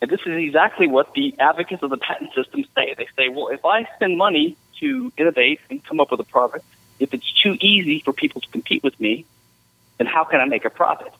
And 0.00 0.10
this 0.10 0.20
is 0.26 0.36
exactly 0.36 0.86
what 0.86 1.14
the 1.14 1.34
advocates 1.38 1.82
of 1.82 1.90
the 1.90 1.96
patent 1.96 2.34
system 2.34 2.64
say. 2.74 2.94
They 2.96 3.08
say, 3.16 3.28
well, 3.28 3.48
if 3.48 3.64
I 3.64 3.88
spend 3.96 4.18
money 4.18 4.56
to 4.80 5.12
innovate 5.16 5.60
and 5.70 5.82
come 5.84 6.00
up 6.00 6.10
with 6.10 6.20
a 6.20 6.24
product, 6.24 6.64
if 6.98 7.14
it's 7.14 7.30
too 7.42 7.56
easy 7.60 8.00
for 8.00 8.12
people 8.12 8.40
to 8.40 8.48
compete 8.48 8.82
with 8.82 8.98
me, 9.00 9.24
then 9.98 10.06
how 10.06 10.24
can 10.24 10.40
I 10.40 10.44
make 10.44 10.64
a 10.64 10.70
profit? 10.70 11.12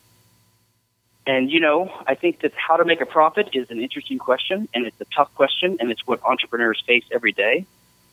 And, 1.25 1.51
you 1.51 1.59
know, 1.59 1.91
I 2.07 2.15
think 2.15 2.41
that 2.41 2.53
how 2.55 2.77
to 2.77 2.85
make 2.85 3.01
a 3.01 3.05
profit 3.05 3.49
is 3.53 3.69
an 3.69 3.81
interesting 3.81 4.17
question, 4.17 4.69
and 4.73 4.85
it's 4.85 4.99
a 5.01 5.05
tough 5.13 5.33
question, 5.35 5.77
and 5.79 5.91
it's 5.91 6.05
what 6.07 6.23
entrepreneurs 6.23 6.81
face 6.87 7.03
every 7.11 7.33
day. 7.33 7.65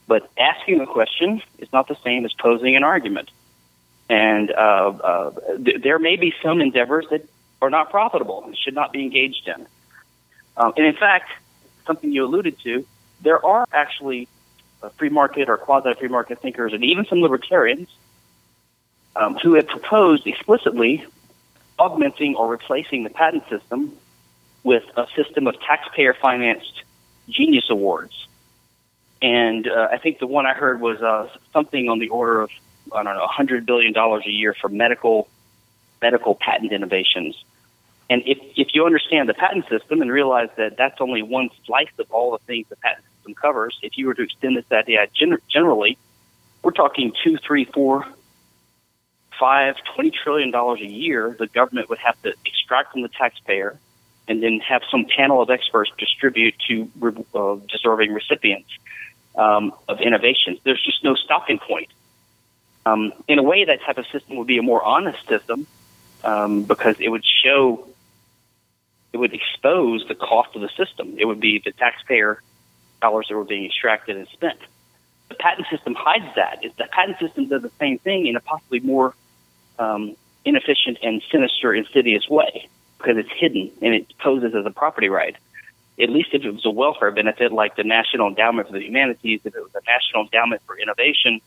But 0.06 0.30
asking 0.38 0.80
a 0.80 0.86
question 0.86 1.42
is 1.58 1.72
not 1.72 1.88
the 1.88 1.96
same 2.04 2.24
as 2.24 2.32
posing 2.32 2.76
an 2.76 2.84
argument. 2.84 3.30
And 4.08 4.50
uh, 4.50 4.54
uh, 4.54 5.30
th- 5.64 5.82
there 5.82 5.98
may 5.98 6.16
be 6.16 6.34
some 6.42 6.60
endeavors 6.60 7.06
that 7.10 7.26
are 7.62 7.70
not 7.70 7.90
profitable 7.90 8.44
and 8.44 8.56
should 8.56 8.74
not 8.74 8.92
be 8.92 9.02
engaged 9.02 9.48
in. 9.48 9.66
Um, 10.56 10.74
and 10.76 10.86
in 10.86 10.94
fact, 10.94 11.30
something 11.86 12.12
you 12.12 12.24
alluded 12.24 12.58
to, 12.60 12.86
there 13.22 13.44
are 13.44 13.66
actually 13.72 14.28
uh, 14.82 14.90
free 14.90 15.08
market 15.08 15.48
or 15.48 15.56
quasi 15.56 15.94
free 15.94 16.08
market 16.08 16.40
thinkers 16.40 16.72
and 16.72 16.84
even 16.84 17.06
some 17.06 17.20
libertarians 17.20 17.88
um, 19.16 19.36
who 19.36 19.54
have 19.54 19.66
proposed 19.66 20.26
explicitly 20.26 21.04
augmenting 21.78 22.34
or 22.36 22.48
replacing 22.48 23.04
the 23.04 23.10
patent 23.10 23.48
system 23.48 23.96
with 24.62 24.84
a 24.96 25.06
system 25.16 25.46
of 25.46 25.58
taxpayer 25.60 26.14
financed 26.14 26.82
genius 27.28 27.70
awards. 27.70 28.26
And 29.22 29.66
uh, 29.68 29.88
I 29.90 29.98
think 29.98 30.18
the 30.18 30.26
one 30.26 30.46
I 30.46 30.52
heard 30.52 30.80
was 30.80 31.00
uh, 31.00 31.28
something 31.52 31.88
on 31.88 31.98
the 31.98 32.08
order 32.08 32.42
of, 32.42 32.50
I 32.94 33.02
don't 33.02 33.14
know, 33.14 33.26
$100 33.26 33.64
billion 33.64 33.96
a 33.96 34.20
year 34.28 34.54
for 34.60 34.68
medical 34.68 35.28
medical 36.02 36.34
patent 36.34 36.70
innovations. 36.70 37.42
And 38.10 38.22
if, 38.26 38.38
if 38.56 38.74
you 38.74 38.84
understand 38.84 39.28
the 39.28 39.34
patent 39.34 39.66
system 39.70 40.02
and 40.02 40.12
realize 40.12 40.50
that 40.56 40.76
that's 40.76 41.00
only 41.00 41.22
one 41.22 41.48
slice 41.64 41.88
of 41.98 42.10
all 42.10 42.32
the 42.32 42.38
things 42.44 42.66
the 42.68 42.76
patent 42.76 43.04
system 43.16 43.34
covers, 43.34 43.78
if 43.82 43.96
you 43.96 44.06
were 44.06 44.14
to 44.14 44.22
extend 44.22 44.56
this 44.58 44.70
idea 44.70 45.06
gen- 45.14 45.38
generally, 45.48 45.96
we're 46.62 46.72
talking 46.72 47.12
two, 47.22 47.38
three, 47.38 47.64
four, 47.64 48.04
five, 49.40 49.76
twenty 49.94 50.10
trillion 50.10 50.50
dollars 50.50 50.80
a 50.80 50.86
year 50.86 51.34
the 51.38 51.46
government 51.46 51.88
would 51.88 51.98
have 51.98 52.20
to 52.22 52.34
extract 52.44 52.92
from 52.92 53.02
the 53.02 53.08
taxpayer 53.08 53.78
and 54.26 54.42
then 54.42 54.60
have 54.60 54.82
some 54.90 55.06
panel 55.16 55.42
of 55.42 55.50
experts 55.50 55.90
distribute 55.98 56.54
to 56.68 56.90
uh, 57.34 57.56
deserving 57.68 58.12
recipients 58.12 58.70
um, 59.36 59.72
of 59.88 60.00
innovations. 60.00 60.58
There's 60.64 60.82
just 60.82 61.04
no 61.04 61.14
stopping 61.14 61.58
point. 61.58 61.88
Um, 62.86 63.12
in 63.28 63.38
a 63.38 63.42
way, 63.42 63.64
that 63.64 63.80
type 63.82 63.98
of 63.98 64.06
system 64.06 64.36
would 64.36 64.46
be 64.46 64.58
a 64.58 64.62
more 64.62 64.82
honest 64.82 65.26
system 65.26 65.66
um, 66.22 66.64
because 66.64 66.96
it 67.00 67.08
would 67.08 67.24
show 67.24 67.88
it 69.12 69.18
would 69.18 69.32
expose 69.32 70.06
the 70.08 70.14
cost 70.14 70.56
of 70.56 70.62
the 70.62 70.68
system. 70.76 71.14
It 71.18 71.24
would 71.24 71.40
be 71.40 71.62
the 71.64 71.72
taxpayer 71.72 72.42
dollars 73.00 73.26
that 73.28 73.36
were 73.36 73.44
being 73.44 73.66
extracted 73.66 74.16
and 74.16 74.26
spent. 74.28 74.58
The 75.28 75.36
patent 75.36 75.68
system 75.70 75.94
hides 75.94 76.34
that. 76.36 76.64
Is 76.64 76.72
the 76.76 76.88
patent 76.90 77.18
system 77.18 77.48
does 77.48 77.62
the 77.62 77.70
same 77.78 77.98
thing 77.98 78.26
in 78.26 78.36
a 78.36 78.40
possibly 78.40 78.80
more 78.80 79.14
um, 79.78 80.16
inefficient 80.44 80.98
and 81.02 81.22
sinister, 81.30 81.74
insidious 81.74 82.28
way 82.28 82.68
because 83.04 83.18
it's 83.18 83.30
hidden 83.38 83.70
and 83.82 83.94
it 83.94 84.06
poses 84.18 84.54
as 84.54 84.64
a 84.64 84.70
property 84.70 85.08
right. 85.08 85.36
At 86.00 86.08
least 86.08 86.30
if 86.32 86.44
it 86.44 86.50
was 86.50 86.64
a 86.64 86.70
welfare 86.70 87.12
benefit 87.12 87.52
like 87.52 87.76
the 87.76 87.84
National 87.84 88.28
Endowment 88.28 88.66
for 88.66 88.72
the 88.72 88.84
Humanities, 88.84 89.40
if 89.44 89.54
it 89.54 89.60
was 89.60 89.70
a 89.74 89.82
National 89.86 90.22
Endowment 90.22 90.62
for 90.66 90.76
Innovation 90.78 91.40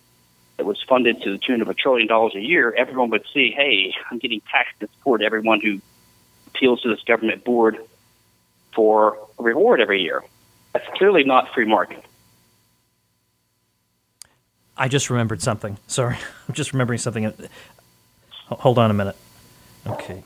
that 0.55 0.65
was 0.65 0.81
funded 0.87 1.21
to 1.23 1.31
the 1.31 1.37
tune 1.37 1.61
of 1.61 1.67
a 1.67 1.73
trillion 1.73 2.07
dollars 2.07 2.33
a 2.35 2.39
year, 2.39 2.73
everyone 2.77 3.09
would 3.09 3.25
see, 3.33 3.51
hey, 3.51 3.93
I'm 4.09 4.19
getting 4.19 4.41
taxed 4.41 4.79
to 4.79 4.87
support 4.87 5.21
everyone 5.21 5.59
who 5.59 5.81
appeals 6.47 6.81
to 6.81 6.89
this 6.89 7.03
government 7.03 7.43
board 7.43 7.77
for 8.73 9.17
a 9.37 9.43
reward 9.43 9.81
every 9.81 10.01
year. 10.01 10.23
That's 10.73 10.87
clearly 10.95 11.23
not 11.23 11.53
free 11.53 11.65
market. 11.65 12.03
I 14.77 14.87
just 14.87 15.09
remembered 15.09 15.41
something. 15.41 15.77
Sorry, 15.87 16.15
I'm 16.47 16.53
just 16.53 16.71
remembering 16.71 16.99
something. 16.99 17.33
Hold 18.45 18.77
on 18.79 18.91
a 18.91 18.93
minute. 18.93 19.15
Okay. 19.85 20.23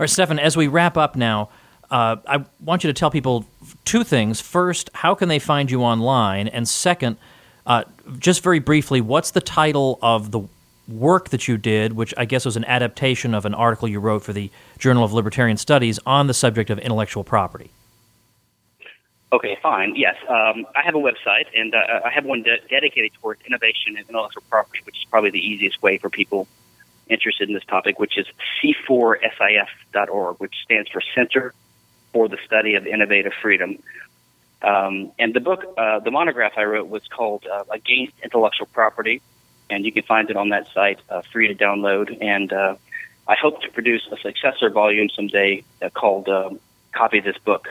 Right, 0.00 0.08
Stephan, 0.08 0.38
as 0.38 0.56
we 0.56 0.66
wrap 0.66 0.96
up 0.96 1.14
now, 1.14 1.50
uh, 1.90 2.16
I 2.26 2.42
want 2.58 2.82
you 2.82 2.88
to 2.88 2.94
tell 2.94 3.10
people 3.10 3.44
two 3.84 4.02
things. 4.02 4.40
First, 4.40 4.88
how 4.94 5.14
can 5.14 5.28
they 5.28 5.38
find 5.38 5.70
you 5.70 5.82
online? 5.82 6.48
And 6.48 6.66
second, 6.66 7.18
uh, 7.66 7.84
just 8.18 8.42
very 8.42 8.60
briefly, 8.60 9.02
what's 9.02 9.32
the 9.32 9.42
title 9.42 9.98
of 10.00 10.30
the 10.30 10.40
work 10.88 11.28
that 11.28 11.48
you 11.48 11.58
did, 11.58 11.92
which 11.92 12.14
I 12.16 12.24
guess 12.24 12.46
was 12.46 12.56
an 12.56 12.64
adaptation 12.64 13.34
of 13.34 13.44
an 13.44 13.52
article 13.52 13.88
you 13.88 14.00
wrote 14.00 14.22
for 14.22 14.32
the 14.32 14.50
Journal 14.78 15.04
of 15.04 15.12
Libertarian 15.12 15.58
Studies 15.58 16.00
on 16.06 16.28
the 16.28 16.34
subject 16.34 16.70
of 16.70 16.78
intellectual 16.78 17.22
property. 17.22 17.70
Okay, 19.34 19.58
fine. 19.62 19.96
Yes, 19.96 20.16
um, 20.30 20.64
I 20.74 20.80
have 20.82 20.94
a 20.94 20.98
website, 20.98 21.44
and 21.54 21.74
uh, 21.74 22.00
I 22.06 22.08
have 22.08 22.24
one 22.24 22.42
de- 22.42 22.58
dedicated 22.70 23.12
towards 23.20 23.42
innovation 23.42 23.98
and 23.98 24.08
intellectual 24.08 24.44
property, 24.48 24.80
which 24.84 24.96
is 24.96 25.04
probably 25.10 25.28
the 25.28 25.46
easiest 25.46 25.82
way 25.82 25.98
for 25.98 26.08
people 26.08 26.48
interested 27.10 27.48
in 27.48 27.54
this 27.54 27.64
topic, 27.64 27.98
which 27.98 28.16
is 28.16 28.26
c4sif.org, 28.62 30.36
which 30.38 30.54
stands 30.64 30.90
for 30.90 31.02
Center 31.14 31.54
for 32.12 32.28
the 32.28 32.38
Study 32.46 32.74
of 32.74 32.86
Innovative 32.86 33.32
Freedom. 33.40 33.78
Um, 34.62 35.12
and 35.18 35.32
the 35.32 35.40
book, 35.40 35.64
uh, 35.78 36.00
the 36.00 36.10
monograph 36.10 36.52
I 36.56 36.64
wrote 36.64 36.88
was 36.88 37.06
called 37.08 37.46
uh, 37.46 37.64
Against 37.70 38.14
Intellectual 38.22 38.66
Property, 38.66 39.22
and 39.70 39.84
you 39.84 39.92
can 39.92 40.02
find 40.02 40.28
it 40.30 40.36
on 40.36 40.50
that 40.50 40.68
site, 40.72 41.00
uh, 41.08 41.22
free 41.32 41.48
to 41.48 41.54
download. 41.54 42.16
And 42.20 42.52
uh, 42.52 42.76
I 43.26 43.36
hope 43.40 43.62
to 43.62 43.70
produce 43.70 44.06
a 44.10 44.16
successor 44.18 44.70
volume 44.70 45.08
someday 45.08 45.64
uh, 45.80 45.88
called 45.90 46.28
um, 46.28 46.60
Copy 46.92 47.20
This 47.20 47.38
Book. 47.38 47.68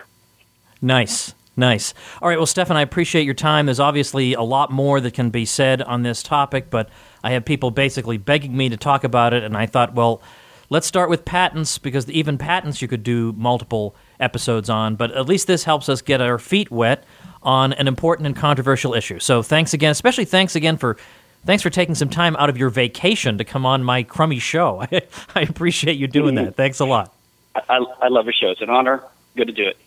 Nice. 0.81 1.35
Nice. 1.59 1.93
All 2.21 2.29
right. 2.29 2.37
Well, 2.37 2.45
Stephan, 2.45 2.77
I 2.77 2.81
appreciate 2.81 3.25
your 3.25 3.33
time. 3.33 3.65
There's 3.65 3.81
obviously 3.81 4.33
a 4.33 4.41
lot 4.41 4.71
more 4.71 5.01
that 5.01 5.13
can 5.13 5.29
be 5.29 5.43
said 5.43 5.81
on 5.81 6.03
this 6.03 6.23
topic, 6.23 6.69
but 6.69 6.89
I 7.23 7.31
have 7.31 7.45
people 7.45 7.71
basically 7.71 8.17
begging 8.17 8.55
me 8.55 8.69
to 8.69 8.77
talk 8.77 9.03
about 9.03 9.33
it, 9.33 9.43
and 9.43 9.57
I 9.57 9.65
thought, 9.65 9.93
well, 9.93 10.21
let's 10.69 10.87
start 10.87 11.09
with 11.09 11.25
patents 11.25 11.77
because 11.77 12.09
even 12.09 12.37
patents 12.37 12.81
you 12.81 12.87
could 12.87 13.03
do 13.03 13.33
multiple 13.33 13.95
episodes 14.19 14.69
on, 14.69 14.95
but 14.95 15.11
at 15.11 15.27
least 15.27 15.47
this 15.47 15.63
helps 15.63 15.89
us 15.89 16.01
get 16.01 16.21
our 16.21 16.37
feet 16.37 16.71
wet 16.71 17.03
on 17.41 17.73
an 17.73 17.87
important 17.87 18.27
and 18.27 18.35
controversial 18.35 18.93
issue. 18.93 19.19
So 19.19 19.41
thanks 19.41 19.73
again, 19.73 19.91
especially 19.91 20.25
thanks 20.25 20.55
again 20.55 20.77
for 20.77 20.97
thanks 21.45 21.63
for 21.63 21.69
taking 21.69 21.95
some 21.95 22.09
time 22.09 22.35
out 22.35 22.49
of 22.49 22.57
your 22.57 22.69
vacation 22.69 23.37
to 23.37 23.45
come 23.45 23.65
on 23.65 23.83
my 23.83 24.03
crummy 24.03 24.39
show. 24.39 24.81
I, 24.81 25.01
I 25.35 25.41
appreciate 25.41 25.97
you 25.97 26.07
doing 26.07 26.35
that. 26.35 26.55
Thanks 26.55 26.79
a 26.79 26.85
lot. 26.85 27.13
I, 27.55 27.83
I 28.01 28.09
love 28.09 28.25
your 28.25 28.33
show. 28.33 28.51
It's 28.51 28.61
an 28.61 28.69
honor. 28.69 29.03
Good 29.35 29.47
to 29.47 29.53
do 29.53 29.67
it. 29.67 29.77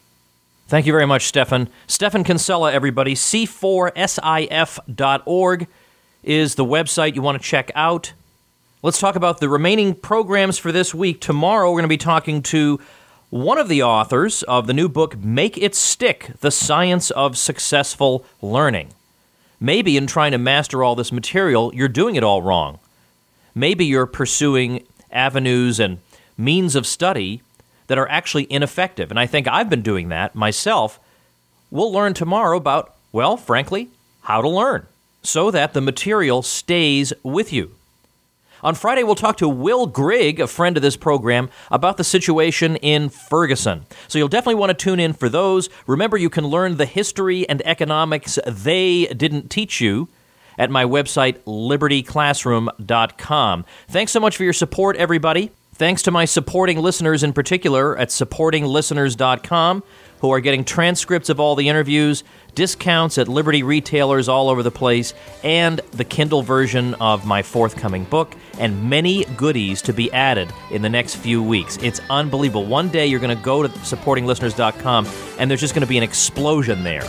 Thank 0.69 0.87
you 0.87 0.93
very 0.93 1.07
much, 1.07 1.27
Stephan. 1.27 1.69
Stephan 1.87 2.25
Kinsella, 2.25 2.73
everybody. 2.73 3.15
C4SIF.org 3.15 5.67
is 6.23 6.55
the 6.55 6.65
website 6.65 7.15
you 7.15 7.23
want 7.23 7.41
to 7.41 7.49
check 7.49 7.71
out. 7.75 8.13
Let's 8.83 9.01
talk 9.01 9.17
about 9.17 9.39
the 9.39 9.49
remaining 9.49 9.95
programs 9.95 10.59
for 10.59 10.73
this 10.73 10.95
week. 10.95 11.21
Tomorrow, 11.21 11.71
we're 11.71 11.77
going 11.77 11.85
to 11.85 11.89
be 11.89 11.97
talking 11.97 12.43
to 12.43 12.81
one 13.31 13.59
of 13.59 13.69
the 13.69 13.83
authors 13.83 14.43
of 14.45 14.67
the 14.67 14.75
new 14.75 14.89
book, 14.89 15.17
Make 15.19 15.57
It 15.57 15.75
Stick 15.75 16.33
The 16.41 16.51
Science 16.51 17.11
of 17.13 17.39
Successful 17.39 18.25
Learning. 18.41 18.93
Maybe 19.59 19.97
in 19.97 20.07
trying 20.07 20.33
to 20.33 20.39
master 20.39 20.83
all 20.83 20.95
this 20.95 21.13
material, 21.13 21.73
you're 21.75 21.89
doing 21.89 22.17
it 22.17 22.25
all 22.25 22.43
wrong. 22.43 22.79
Maybe 23.55 23.85
you're 23.85 24.07
pursuing 24.07 24.85
avenues 25.11 25.79
and 25.79 25.99
means 26.37 26.75
of 26.75 26.87
study 26.87 27.43
that 27.87 27.99
are 27.99 28.09
actually 28.09 28.51
ineffective. 28.51 29.11
And 29.11 29.19
I 29.21 29.27
think 29.27 29.47
I've 29.47 29.71
been 29.71 29.83
doing 29.83 30.09
that 30.09 30.35
myself. 30.35 30.99
We'll 31.71 31.93
learn 31.93 32.15
tomorrow 32.15 32.57
about, 32.57 32.95
well, 33.13 33.37
frankly, 33.37 33.91
how 34.23 34.43
to 34.43 34.49
learn 34.49 34.87
so 35.23 35.51
that 35.51 35.73
the 35.73 35.81
material 35.81 36.43
stays 36.43 37.13
with 37.23 37.53
you. 37.53 37.75
On 38.63 38.75
Friday, 38.77 39.03
we'll 39.03 39.17
talk 39.17 39.39
to 39.39 39.49
Will 39.49 39.87
Grigg, 39.87 40.39
a 40.39 40.47
friend 40.47 40.77
of 40.77 40.83
this 40.83 40.97
program, 40.97 41.51
about 41.69 41.97
the 41.97 42.05
situation 42.05 42.77
in 42.77 43.09
Ferguson. 43.09 43.87
So 44.07 44.19
you'll 44.19 44.29
definitely 44.29 44.55
want 44.55 44.71
to 44.71 44.75
tune 44.75 45.01
in 45.01 45.15
for 45.15 45.29
those. 45.29 45.69
Remember, 45.89 46.17
you 46.17 46.31
can 46.31 46.47
learn 46.47 46.77
the 46.77 46.87
history 46.87 47.49
and 47.49 47.61
economics 47.67 48.39
they 48.47 49.07
didn't 49.07 49.51
teach 49.51 49.81
you 49.81 50.09
at 50.59 50.71
my 50.71 50.85
website, 50.85 51.41
libertyclassroom.com. 51.41 53.65
Thanks 53.89 54.13
so 54.13 54.21
much 54.21 54.37
for 54.37 54.45
your 54.45 54.53
support, 54.53 54.97
everybody. 54.97 55.51
Thanks 55.75 56.03
to 56.03 56.13
my 56.13 56.27
supporting 56.27 56.79
listeners 56.79 57.25
in 57.25 57.33
particular 57.33 57.99
at 57.99 58.11
supportinglisteners.com 58.11 59.83
who 60.23 60.31
are 60.31 60.41
getting 60.41 60.65
transcripts 60.65 61.29
of 61.29 61.41
all 61.41 61.57
the 61.57 61.69
interviews, 61.69 62.23
discounts 62.55 63.19
at 63.19 63.27
Liberty 63.27 63.65
retailers 63.65 64.29
all 64.29 64.49
over 64.49 64.63
the 64.63 64.71
place, 64.71 65.15
and 65.43 65.81
the 65.91 66.05
Kindle 66.05 66.43
version 66.43 66.95
of 66.95 67.27
my 67.27 67.43
forthcoming 67.43 68.05
book, 68.05 68.37
and 68.57 68.89
many 68.89 69.25
goodies 69.37 69.83
to 69.83 69.93
be 69.93 70.13
added 70.13 70.49
in 70.71 70.81
the 70.81 70.89
next 70.89 71.17
few 71.17 71.43
weeks. 71.43 71.77
It's 71.79 72.01
unbelievable. 72.09 72.65
One 72.65 72.89
day 72.89 73.09
you're 73.09 73.19
going 73.19 73.37
to 73.37 73.43
go 73.43 73.65
to 73.65 73.69
supportinglisteners.com, 73.69 75.09
and 75.41 75.51
there's 75.51 75.61
just 75.61 75.75
going 75.75 75.83
to 75.83 75.89
be 75.89 75.99
an 75.99 76.05
explosion 76.05 76.85
there 76.85 77.05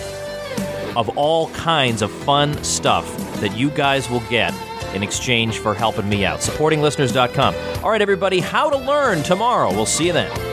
of 0.97 1.15
all 1.15 1.51
kinds 1.51 2.01
of 2.01 2.11
fun 2.11 2.61
stuff 2.63 3.05
that 3.41 3.55
you 3.55 3.69
guys 3.69 4.09
will 4.09 4.21
get 4.21 4.55
in 4.95 5.03
exchange 5.03 5.59
for 5.59 5.75
helping 5.75 6.09
me 6.09 6.25
out. 6.25 6.39
Supportinglisteners.com. 6.39 7.83
All 7.83 7.91
right, 7.91 8.01
everybody, 8.01 8.39
how 8.39 8.71
to 8.71 8.77
learn 8.77 9.21
tomorrow. 9.21 9.71
We'll 9.71 9.85
see 9.85 10.07
you 10.07 10.13
then. 10.13 10.52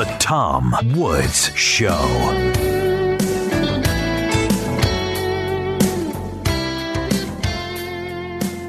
The 0.00 0.06
Tom 0.18 0.74
Woods 0.96 1.54
Show. 1.54 2.69